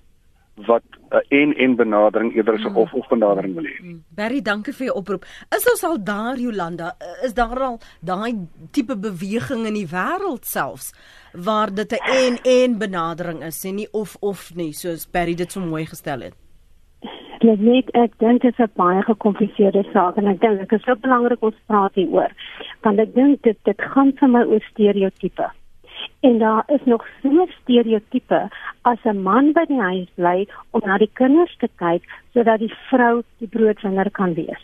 [0.66, 2.78] wat 'n uh, en en benadering eerder as 'n mm.
[2.78, 3.78] of of benadering wil hê.
[3.82, 4.04] Mm.
[4.16, 5.26] Barry, dankie vir jou oproep.
[5.58, 6.96] Is ons al daar Jolanda?
[7.24, 10.94] Is daar al daai tipe beweging in die wêreld selfs
[11.34, 15.52] waar dit 'n en en benadering is en nie of of nie soos Barry dit
[15.52, 16.36] so mooi gestel het?
[17.42, 20.96] Net ek dink dit is 'n baie gekompliseerde saak en ek dink dit is so
[20.96, 22.32] belangrik ons praat hieroor.
[22.82, 25.52] Want ek dink dit dit gaan vir my oor stereotipe.
[26.22, 28.50] En daar is nog so stereotipe
[28.82, 32.04] as 'n man by die huis bly om na die kinders te kyk
[32.34, 34.64] sodat die vrou die broodwinner kan wees.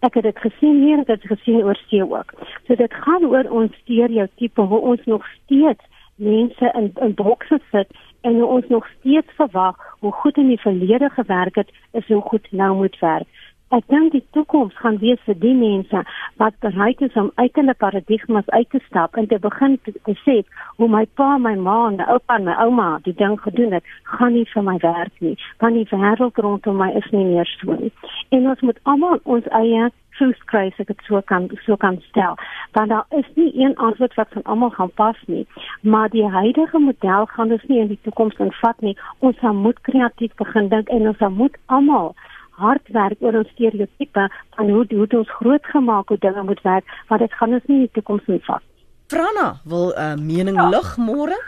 [0.00, 2.32] Ek het dit gesien hier, ek het dit gesien oor see ook.
[2.66, 7.88] So dit gaan oor ons stereotipe hoe ons nog steeds mense in in bokse sit
[8.20, 12.46] en ons nog steeds verwag hoe goed in die verlede gewerk het is hoe goed
[12.50, 13.28] nou moet werk.
[13.74, 16.02] Ek dink die toekoms gaan wees vir die mense
[16.42, 19.74] wat bereid is om uit hulle paradigmas uit te stap en te begin
[20.22, 20.36] sê
[20.78, 23.84] hoe my pa, my ma, my oupa en my ouma die ding gedoen het,
[24.16, 25.34] gaan nie vir my werk nie.
[25.58, 27.92] Want die wêreld rondom my is nie meer so nie.
[28.30, 32.38] En ons moet almal ons eie truth as ek dit so kan so kan stel.
[32.78, 35.44] Want daar is nie een antwoord wat van almal gaan pas nie,
[35.82, 38.96] maar die huidige model gaan ons nie in die toekoms invat nie.
[39.18, 42.14] Ons moet kreatief begin dink en ons moet almal
[42.60, 47.20] hard werk oor ons stereotipe van hoe hoe ons grootgemaak hoe dinge moet werk, want
[47.20, 48.64] dit gaan ons nie in die toekoms nie vat.
[49.12, 50.68] Franna wil 'n uh, mening ja.
[50.68, 51.38] lig môre.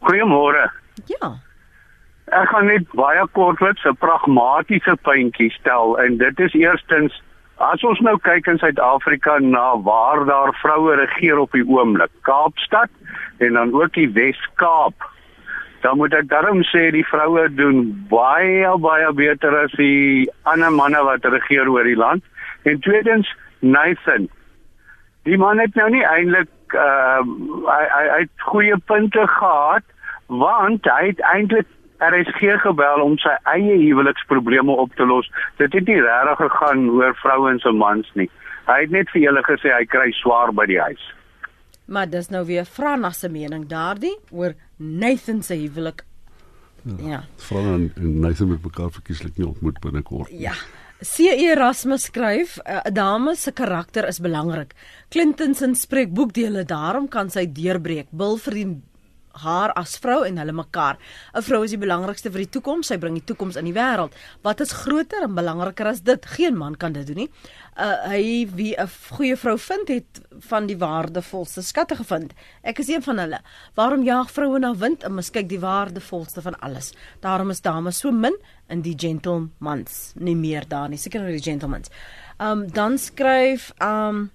[0.00, 0.70] Goeiemôre.
[1.06, 1.38] Ja.
[2.28, 7.22] Ek gaan net baie kortliks 'n pragmatiese puntjie stel en dit is eerstens
[7.58, 12.90] as ons nou kyk in Suid-Afrika na waar daar vroue regeer op die oomblik, Kaapstad
[13.38, 14.94] en dan ook die Wes-Kaap
[15.82, 21.02] dan moet ek daarom sê die vroue doen baie baie beter as die ander manne
[21.06, 22.24] wat regeer oor die land.
[22.62, 24.28] En tweedens Nathan.
[25.28, 27.22] Die man het nou nie eintlik uh
[27.68, 29.84] hy hy het goeie punte gehad
[30.26, 35.26] want hy het eintlik Er is geen gebel om sy eie huweliksprobleme op te los.
[35.58, 38.28] Dit het nie regtig gegaan oor vrouens en mans nie.
[38.68, 41.02] Hy het net vir julle gesê hy kry swaar by die huis.
[41.90, 46.04] Maar dis nou weer Franna se mening daardie oor Nathan se huwelik.
[46.82, 47.08] Ja.
[47.08, 47.22] ja.
[47.36, 50.30] Franna en Nathan met mekaar verkieslik nie ontmoet binnekort.
[50.32, 50.54] Ja.
[50.98, 51.34] C.E.
[51.52, 54.74] Erasmus skryf 'n uh, dame se karakter is belangrik.
[55.08, 58.08] Clinton se spreekboekdele daarom kan sy deurbreek.
[58.10, 58.66] Bil vir die
[59.42, 60.98] haar as vrou en hulle mekaar.
[61.34, 62.86] 'n Vrou is die belangrikste vir die toekoms.
[62.88, 64.12] Sy bring die toekoms in die wêreld.
[64.42, 66.26] Wat is groter en belangriker as dit?
[66.26, 67.30] Geen man kan dit doen nie.
[67.78, 70.20] Uh hy wie 'n goeie vrou vind het
[70.50, 72.34] van die waardevolste skatte gevind.
[72.62, 73.40] Ek is een van hulle.
[73.74, 76.92] Waarom jaag vroue na wind en miskyk die waardevolste van alles?
[77.20, 78.36] Daarom is dames so min
[78.68, 80.98] in die gentlemans, nie meer daar nie.
[80.98, 81.88] Seker nou die gentlemans.
[82.38, 84.30] Um dan skryf um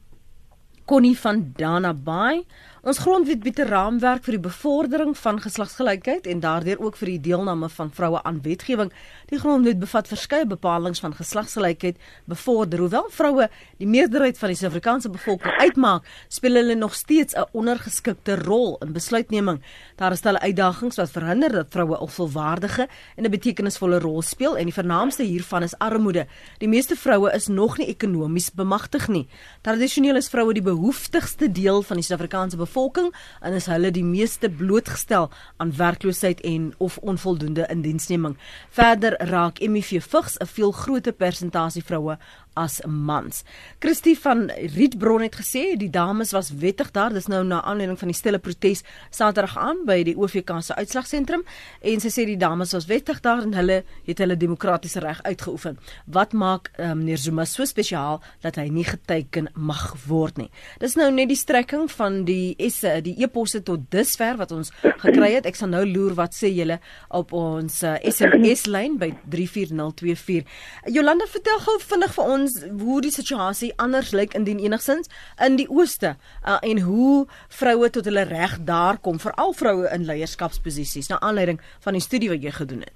[0.85, 2.43] Connie van Dana Bay
[2.83, 7.21] Ons grondwet bied 'n raamwerk vir die bevordering van geslagsgelykheid en daardeur ook vir die
[7.29, 8.91] deelname van vroue aan wetgewing.
[9.33, 11.97] Die grondwet bevat verskeie bepalinge van geslagsgelykheid
[12.29, 12.83] bevorder.
[12.83, 13.47] Hoewel vroue
[13.79, 18.93] die meerderheid van die Suid-Afrikaanse bevolking uitmaak, speel hulle nog steeds 'n ondergeskikte rol in
[18.93, 19.61] besluitneming.
[19.95, 24.57] Daar is talle uitdagings wat verhinder dat vroue 'n volwaardige en 'n betekenisvolle rol speel
[24.57, 26.27] en die vernaamste hiervan is armoede.
[26.57, 29.27] Die meeste vroue is nog nie ekonomies bemagtig nie.
[29.61, 34.49] Tradisioneel is vroue die behoeftigste deel van die Suid-Afrikaanse bevolking en is hulle die meeste
[34.49, 38.37] blootgestel aan werkloosheid en of onvoldoende indiensneming.
[38.69, 42.17] Verder raak HIV vigs 'n veel groter persentasie vroue
[42.59, 43.43] as mans.
[43.79, 47.13] Christie van Rietbron het gesê die dames was wettig daar.
[47.13, 51.43] Dis nou na aanleiding van die stille protes Saterdag aan by die OVK se uitslagsentrum
[51.81, 55.79] en sy sê die dames was wettig daar en hulle het hulle demokratiese reg uitgeoefen.
[56.05, 60.49] Wat maak um, meneer Zuma so spesiaal dat hy nie geteken mag word nie?
[60.81, 65.33] Dis nou net die strekking van die esse die eposse tot dusver wat ons gekry
[65.37, 65.47] het.
[65.49, 70.47] Ek sal nou loer wat sê julle op ons uh, SMS lyn by 34024.
[70.93, 75.11] Jolanda vertel gou vinnig vir ons ons hoe die situasie anders lyk indien enigsins
[75.47, 77.23] in die ooste uh, en hoe
[77.61, 82.31] vroue tot hulle reg daar kom veral vroue in leierskapsposisies na aanleiding van die studie
[82.33, 82.95] wat jy gedoen het.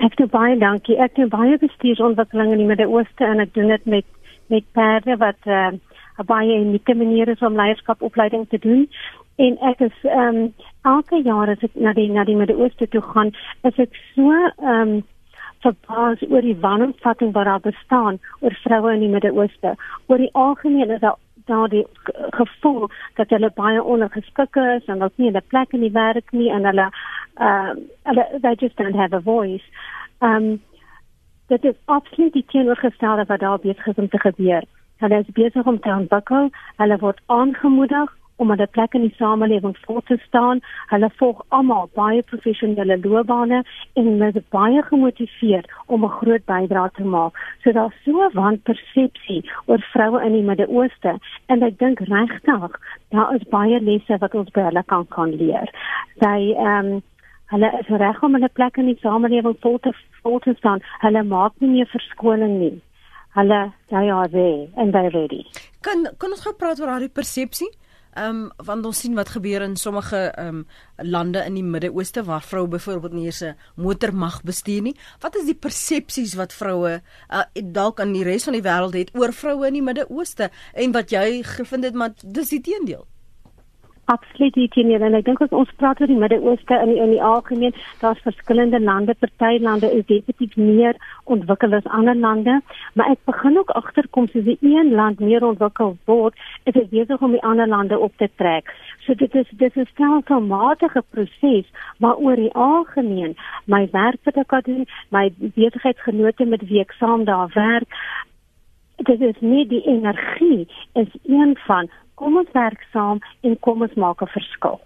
[0.00, 0.96] Ek doen baie dankie.
[0.96, 4.16] Ek doen baie bestuursontwikkeling in die Midde-Ooste en ek doen dit met
[4.50, 5.70] met perde wat uh,
[6.26, 8.88] baie unieke maniere is om leierskapopleiding te doen
[9.40, 10.40] en ek is ehm um,
[10.88, 13.32] elke jaar as ek na die na die Midde-Ooste toe gaan,
[13.68, 15.00] is ek so ehm um,
[15.60, 19.74] verbaas oor die wanopvatting wat daar bestaan oor vroue in die Midde-Ooste.
[20.06, 21.18] Oor die algemeen is daar
[21.50, 21.86] daar die
[22.30, 26.50] gevoel dat hulle baie ondergeskik is en dat nie 'n plek in die werk nie
[26.50, 26.90] en hulle
[27.40, 29.64] uh hulle they just don't have a voice.
[30.18, 30.62] Um
[31.46, 34.62] dit is absoluut die teenoorgestelde wat daar besig is om te gebeur.
[34.96, 39.76] Hulle is besig om te ontwikkel, hulle word aangemoedig om hulle plek in die samelewing
[39.84, 40.62] voor te staan.
[40.92, 43.62] Hulle volg almal baie professionele loopbane
[44.00, 47.36] en hulle is baie gemotiveerd om 'n groot bydrae te maak.
[47.62, 52.72] So daar's so 'n wanpersepsie oor vroue in die Midde-Ooste en ek dink regtig
[53.10, 55.68] daar is baie lesse wat ons by hulle kan kan leer.
[56.20, 57.02] Sy ehm um,
[57.52, 60.80] hulle is reg om hulle plek in die samelewing vol te vol te staan.
[61.00, 62.80] Hulle maak nie meer verskoning nie.
[63.34, 65.46] Hulle, they are there and they're ready.
[65.82, 67.70] Kan kan ons gou praat oor daardie persepsie?
[68.14, 72.24] Ehm um, want ons sien wat gebeur in sommige ehm um, lande in die Midde-Ooste
[72.24, 74.96] waar vroue byvoorbeeld nie eens 'n motor mag bestuur nie.
[75.20, 79.14] Wat is die persepsies wat vroue uh, dalk aan die res van die wêreld het
[79.14, 83.06] oor vroue in die Midde-Ooste en wat jy gevind het maar dis die teendeel?
[84.12, 87.22] Absoluut hier teenoor en ek dink as ons praat oor die Midde-Ooste in in die
[87.22, 90.98] algemeen, daar's verskillende lande, party lande is definitief meer
[91.34, 92.58] ontwikkel as ander lande,
[92.94, 97.22] maar ek begin ook agterkom soos die een land meer ontwikkel word, is dit besig
[97.26, 98.72] om die ander lande op te trek.
[99.06, 101.66] So dit is dit is 'n stelselmatige proses,
[101.98, 103.36] maar oor die algemeen,
[103.66, 107.88] my werk wat ek doen, my besigheidsgenote met wie ek saam daar werk,
[108.96, 111.88] dit is nie die energie is een van
[112.20, 114.80] kom ons werk saam en kom ons maak 'n verskil.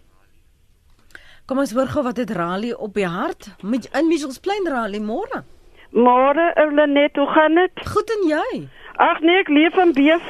[1.46, 5.00] Kom ons hoor gou wat het Rally op die hart met in Mitchells Plain Rally
[5.00, 5.42] môre.
[5.90, 7.72] Môre, Evlenet, hoe gaan dit?
[7.92, 8.68] Goed en jy?
[8.96, 10.24] Ag nee, ek leef in beef.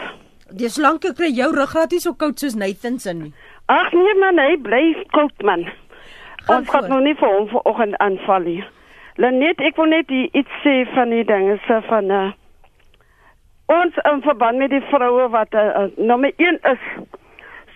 [0.51, 3.33] Dis lank ek kry jou ruggraat nie so koud soos Nathan se nie.
[3.69, 4.85] Ag nee man, hy bly
[5.17, 5.65] koud man.
[6.45, 8.65] Gaan ons gaan nou nie vir hom vanoggend aanval nie.
[9.17, 12.33] Lenet, ek wil net iets sê van die dinge se van 'n uh,
[13.67, 16.89] ons in verband met die vroue wat uh, uh, nommer 1 is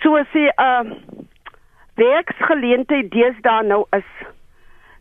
[0.03, 0.85] soos die uh
[1.99, 4.11] werksgeleentheid deesdae nou is.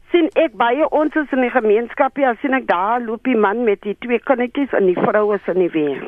[0.09, 3.61] Sien ek baie ons is in die gemeenskap ja sien ek daar loop die man
[3.67, 6.07] met die twee kindertjies en die vrou is in die weer.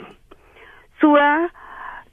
[1.04, 1.14] So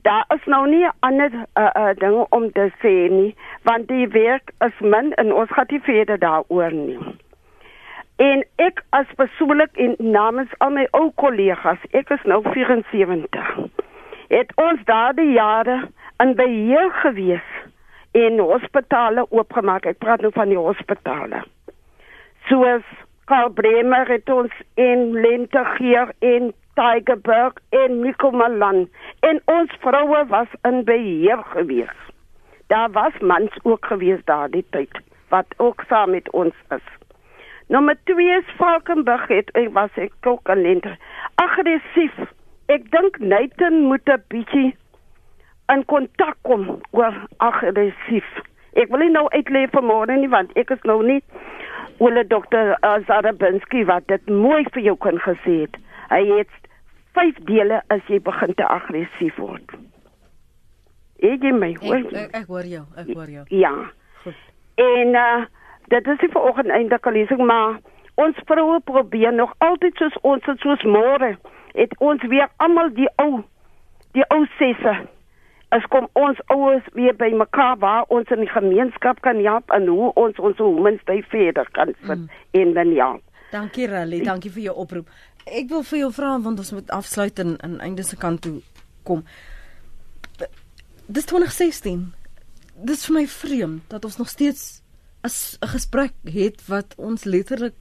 [0.07, 3.31] daar is nou nie ander uh, uh, dinge om te sê nie
[3.65, 6.99] want die werk is min en ons gaan nie verder daaroor nie
[8.17, 13.51] En ek as persoonlik en namens al my ou kollegas, ek is nou 74.
[14.33, 15.83] Het ons daardie jare
[16.25, 17.51] in beheer gewees
[18.17, 19.85] en hospitale oopgemaak.
[19.85, 21.43] Ek praat nou van die hospitale.
[22.49, 22.89] Soos
[23.29, 28.87] Karl Bremer het ons in Lentegier in Tigerberg en Nikomalan
[29.29, 32.05] en ons vroue was in beheer gewees.
[32.73, 36.87] Daar was mans ook gewees daardie tyd wat ook saam met ons is.
[37.67, 40.97] Nommer 2 is Falkenberg het ek was ek ook aan lente.
[41.43, 42.15] Aggressief.
[42.71, 44.77] Ek dink Nathan moet 'n bietjie
[45.75, 48.29] in kontak kom oor aggressief.
[48.73, 51.23] Ek wil nie nou uitlê vir môre nie want ek is nou nie
[51.99, 55.77] oor dokter Zarabinski wat dit mooi vir jou kan gesê het.
[56.11, 56.51] Hy het
[57.15, 59.75] vyf dele as jy begin te aggressief word.
[61.19, 61.97] Ek jy my hoor.
[61.97, 63.45] Ek, ek, ek hoor jou, ek hoor jou.
[63.49, 63.75] Ja.
[64.23, 64.43] Goed.
[64.77, 65.47] En uh
[65.93, 67.79] dit is nie vanoggend eindelike lesing maar
[68.15, 71.37] ons vroue probeer nog altyd soos ons het soos môre
[71.77, 73.45] het ons weer almal die ou
[74.17, 74.95] die ou sesse.
[75.75, 79.89] As kom ons ouers weer by mekaar waar ons in die gemeenskap kan help en
[79.91, 82.29] hoe ons ons homens by verder kan sit mm.
[82.61, 83.11] en dan ja.
[83.53, 84.23] Dankie Rally.
[84.25, 85.11] Dankie vir jou oproep.
[85.47, 88.61] Ek wil vir jou vra want ons moet afsluit en aan einde se kant toe
[89.07, 89.27] kom.
[91.07, 92.09] Dis 2016
[92.87, 94.83] dis vir my vreemd dat ons nog steeds
[95.27, 97.75] as 'n gesprek het wat ons letterlik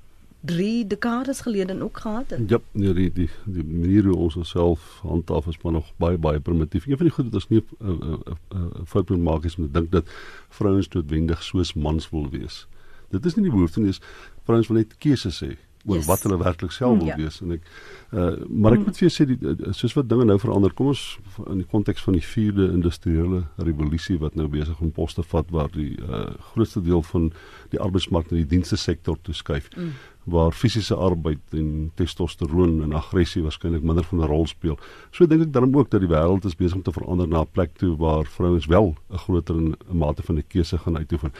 [0.46, 2.50] 3 dekades gelede ook gehad het.
[2.50, 6.39] Ja, nee, die die die manier hoe ons osself handhaaf is maar nog baie baie
[6.39, 6.86] primitief.
[6.86, 9.58] Een van die goed wat ons nie 'n uh, uh, uh, fout moet maak is
[9.58, 10.06] om te dink dat
[10.50, 12.68] vrouens noodwendig soos mans wil wees.
[13.10, 14.02] Dit is nie die behoefte nie, is
[14.43, 16.07] vrouens wil net keuses hê oor yes.
[16.09, 17.17] wat hulle werklik self wil ja.
[17.19, 17.67] wees en ek
[18.11, 21.03] uh, maar ek moet vir jou sê die soos wat dinge nou verander kom ons
[21.45, 25.51] in die konteks van die 4de industriële revolusie wat nou besig om pos te vat
[25.53, 27.31] waar die uh, grootste deel van
[27.76, 29.93] die arbeidsmark na die dienste sektor toe skuif mm
[30.26, 34.78] waar fisiese arbeid en testosteroon en aggressie waarskynlik minder van 'n rol speel.
[35.11, 37.51] So dink ek dan ook dat die wêreld is besig om te verander na 'n
[37.51, 39.55] plek toe waar vrouens wel 'n groter
[39.91, 41.34] mate van 'n keuse gaan uitoefen.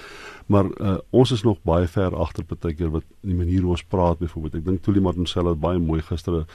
[0.46, 4.20] Maar uh, ons is nog baie ver agter partykeer wat die manier hoe ons praat
[4.20, 4.56] byvoorbeeld.
[4.56, 6.46] Ek dink Tuli Martin sê dit baie mooi gister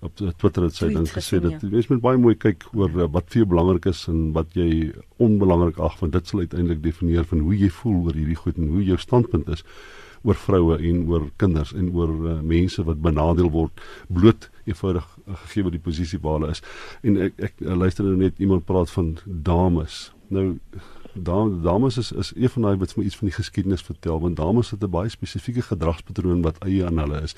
[0.00, 1.86] op Twitter het sy dink gesê dat jy ja.
[1.90, 4.92] moet baie mooi kyk oor uh, wat vir jou belangrik is en wat jy
[5.22, 8.70] onbelangrik ag want dit sal uiteindelik definieer van hoe jy voel oor hierdie goed en
[8.74, 9.64] hoe jou standpunt is
[10.26, 15.34] oor vroue en oor kinders en oor uh, mense wat benadeel word bloot eenvoudig uh,
[15.46, 16.62] gegee word die posisie waar hulle is.
[17.06, 20.08] En ek ek uh, luister nou net iemand praat van dames.
[20.34, 20.46] Nou
[21.14, 24.70] dames is is een van daai wat vir iets van die geskiedenis vertel want dames
[24.70, 27.34] het 'n baie spesifieke gedragspatroon wat eie aan hulle is.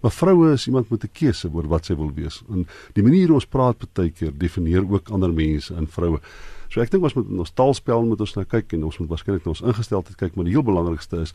[0.00, 2.42] Maar vroue is iemand met 'n keuse oor wat sy wil wees.
[2.48, 6.20] En die manier hoe ons praat baie keer definieer ook ander mense in vroue.
[6.68, 9.44] So ek dink ons moet ons taalspel moet ons nou kyk en ons moet waarskynlik
[9.44, 11.34] na ons ingesteldheid kyk, maar die heel belangrikste is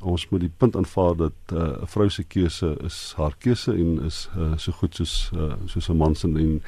[0.00, 3.72] ons moet die punt aanvaar dat uh, 'n uh, vrou se keuse is haar keuse
[3.72, 6.62] en is uh, so goed soos uh, soos 'n man se en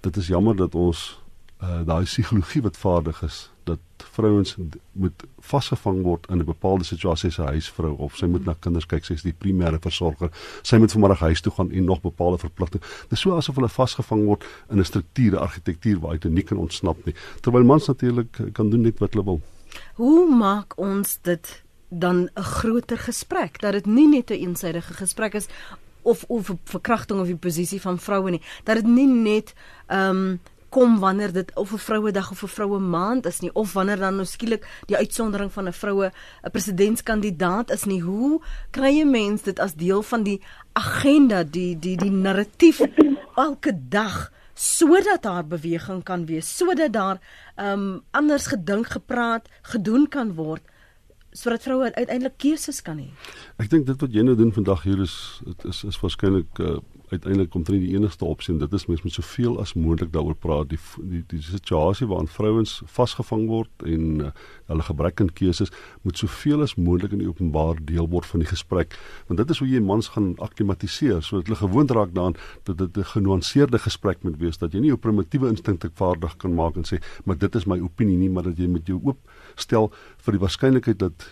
[0.00, 1.20] dit is jammer dat ons
[1.62, 4.56] uh, daai psigologie wat vaardig is dat vrouens
[4.92, 8.86] moet vasgevang word in 'n bepaalde situasie as 'n huisvrou of sy moet na kinders
[8.86, 10.30] kyk sy is die primêre versorger.
[10.62, 14.24] Sy moet vanmiddag huis toe gaan en nog bepaalde verpligtinge dis so asof hulle vasgevang
[14.24, 17.14] word in 'n struktuur argitektuur waar hy nie kan ontsnap nie.
[17.40, 19.40] Terwyl mans natuurlik kan doen net wat hulle wil.
[19.94, 23.60] Hoe maak ons dit dan 'n groter gesprek?
[23.60, 25.48] Dat dit nie net 'n eensidedige gesprek is
[26.02, 28.42] of of verkrachting of die posisie van vroue nie.
[28.64, 29.54] Dat dit nie net
[29.86, 30.40] ehm um,
[30.76, 33.96] kom wanneer dit of 'n vroue dag of 'n vroue maand is nie of wanneer
[33.96, 36.12] dan nou skielik die uitsondering van 'n vroue
[36.44, 38.02] 'n presidentskandidaat is nie.
[38.02, 40.40] Hoe kry jy mense dit as deel van die
[40.72, 42.80] agenda, die die die narratief
[43.36, 47.18] elke dag sodat daar beweging kan wees, sodat daar
[47.56, 50.62] ehm um, anders gedink, gepraat, gedoen kan word
[51.36, 53.08] sodat vroue uiteindelik keuses kan hê.
[53.62, 55.16] Ek dink dit wat jy nou doen vandag hier is
[55.68, 56.78] is is waarskynlik uh,
[57.10, 60.34] uiteindelik kom dit die enigste opsie en dit is mens moet soveel as moontlik daaroor
[60.42, 60.78] praat die
[61.12, 64.32] die, die situasie waarin vrouens vasgevang word en uh,
[64.72, 65.70] hulle gebrek aan keuses
[66.02, 69.62] moet soveel as moontlik in die openbaar deel word van die gesprek want dit is
[69.62, 74.22] hoe jy mans gaan aklimatiseer sodat hulle gewoond raak daaraan dat dit 'n genuanceerde gesprek
[74.24, 77.54] moet wees dat jy nie jou primitiewe instinkte vaardig kan maak en sê maar dit
[77.54, 79.18] is my opinie nie maar dat jy met jou oop
[79.56, 79.90] stel
[80.24, 81.26] vir die waarskynlikheid dat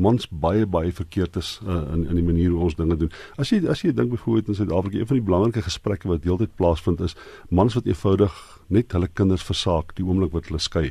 [0.00, 3.12] mans baie baie verkeerd is uh, in in die manier hoe ons dinge doen.
[3.36, 6.56] As jy as jy dink byvoorbeeld in Suid-Afrika, een van die belangrike gesprekke wat deeltyd
[6.56, 7.16] plaasvind is
[7.48, 10.90] mans wat eenvoudig net hulle kinders versaak die oomblik wat hulle skei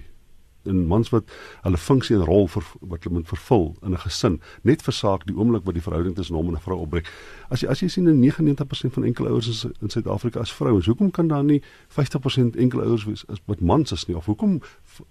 [0.68, 1.32] en mans wat
[1.64, 5.36] hulle funksie en rol vir wat hulle moet vervul in 'n gesin net versaak die
[5.36, 7.08] oomblik wat die verhouding tussen hom en 'n vrou opbreek.
[7.50, 11.12] As jy as jy sien 'n 99% van enkele ouers in Suid-Afrika as vrouens, hoekom
[11.12, 14.16] kan daar nie 50% enkele ouers wees as wat mans is nie?
[14.16, 14.62] Of hoekom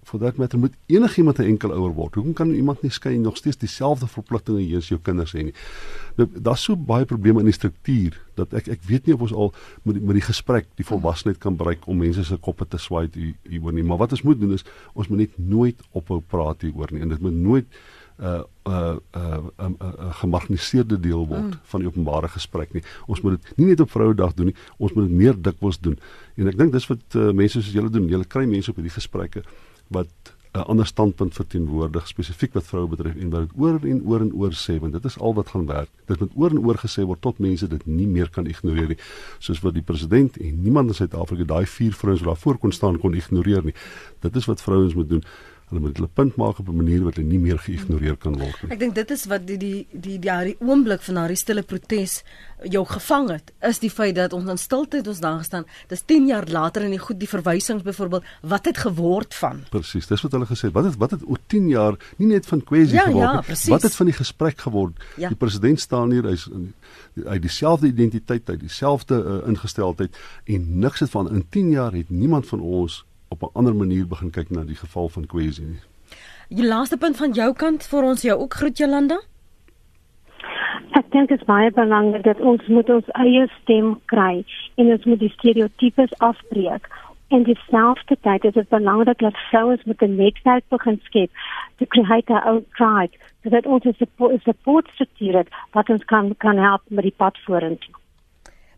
[0.03, 2.15] vir dat matter moet enigiemand 'n enkel ouer word?
[2.15, 5.53] Hoekom kan iemand nie skei nog steeds dieselfde verpligtinge hê as jou kinders hê nie?
[6.15, 9.33] Nou daar's so baie probleme in die struktuur dat ek ek weet nie of ons
[9.33, 13.09] al met met die gesprek die volwassenheid kan bereik om mense se koppe te swaai
[13.13, 16.61] hier oor nie, maar wat ons moet doen is ons moet net nooit ophou praat
[16.61, 17.65] hieroor nie en dit moet nooit
[18.19, 21.59] 'n 'n 'n 'n gemarginaliseerde deel word mm.
[21.63, 22.83] van die openbare gesprek nie.
[23.07, 25.97] Ons moet dit nie net op Vrouedag doen nie, ons moet dit meer dikwels doen.
[26.35, 28.07] En ek dink dis wat uh, mense soos julle doen.
[28.07, 29.43] Julle kry mense op hierdie gesprekke
[29.87, 34.21] wat 'n ander standpunt verteenwoordig spesifiek wat vroue betref en wat dit oor en oor
[34.21, 35.89] en oor sê want dit is al wat gaan werk.
[36.05, 38.97] Dit moet oor en oor gesê word tot mense dit nie meer kan ignoreer nie.
[39.39, 42.71] Soos wat die president en niemand in Suid-Afrika daai vier vrouens wat daar voor kon
[42.71, 43.75] staan kon ignoreer nie.
[44.19, 45.23] Dit is wat vrouens moet doen
[45.69, 48.63] hulle moet hulle punt maak op 'n manier wat hulle nie meer geïgnoreer kan word
[48.63, 48.71] nie.
[48.71, 52.23] Ek dink dit is wat die die die daai oomblik van daai stille protes
[52.63, 55.65] jou gevang het, is die feit dat ons in stilte ons daar gestaan.
[55.87, 59.63] Dis 10 jaar later en die goed die verwysings byvoorbeeld wat het geword van.
[59.69, 60.73] Presies, dis wat hulle gesê het.
[60.73, 63.55] Wat het wat het oor 10 jaar nie net van kwessie ja, geword nie.
[63.55, 64.93] Ja, wat het van die gesprek geword?
[65.15, 65.27] Ja.
[65.27, 66.49] Die president staan hier, hy's
[67.25, 72.09] hy dieselfde identiteit, hy dieselfde uh, ingesteldheid en niks het van in 10 jaar het
[72.09, 75.81] niemand van ons op 'n ander manier begin kyk na die geval van Kwesi nie.
[76.49, 79.19] Die laaste punt van jou kant vir ons jou ook groet Jolanda.
[80.97, 85.05] Ek dink dit is baie belangrik dat ons moet ons eie stem kry en ons
[85.05, 86.89] moet die stereotypes afbreek.
[87.29, 91.29] En dieselfde tyd is dit belangrik dat vrouens met 'n netwerk begin skep
[91.77, 93.13] to create our own tribe
[93.43, 97.37] sodat ons 'n support, support struktuur het wat ons kan kan help met die pad
[97.45, 97.98] vorentoe.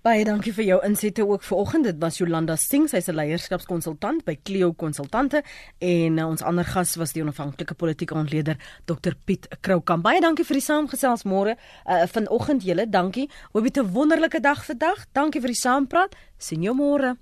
[0.01, 1.85] Baie dankie vir jou insette ook vanoggend.
[1.85, 5.43] Dit was Jolanda Sting, sy's 'n leierskapskonsultant by Clio Konsultante
[5.77, 10.01] en uh, ons ander gas was die onafhanklike politieke ontleder Dr Piet Kroukamp.
[10.03, 11.55] Baie dankie vir die saamgesels môre.
[11.85, 13.29] Uh, vanoggend julle, dankie.
[13.53, 15.05] Hoop jy 'n wonderlike dag vandag.
[15.13, 16.15] Dankie vir die saampraat.
[16.39, 17.17] Sien jou môre.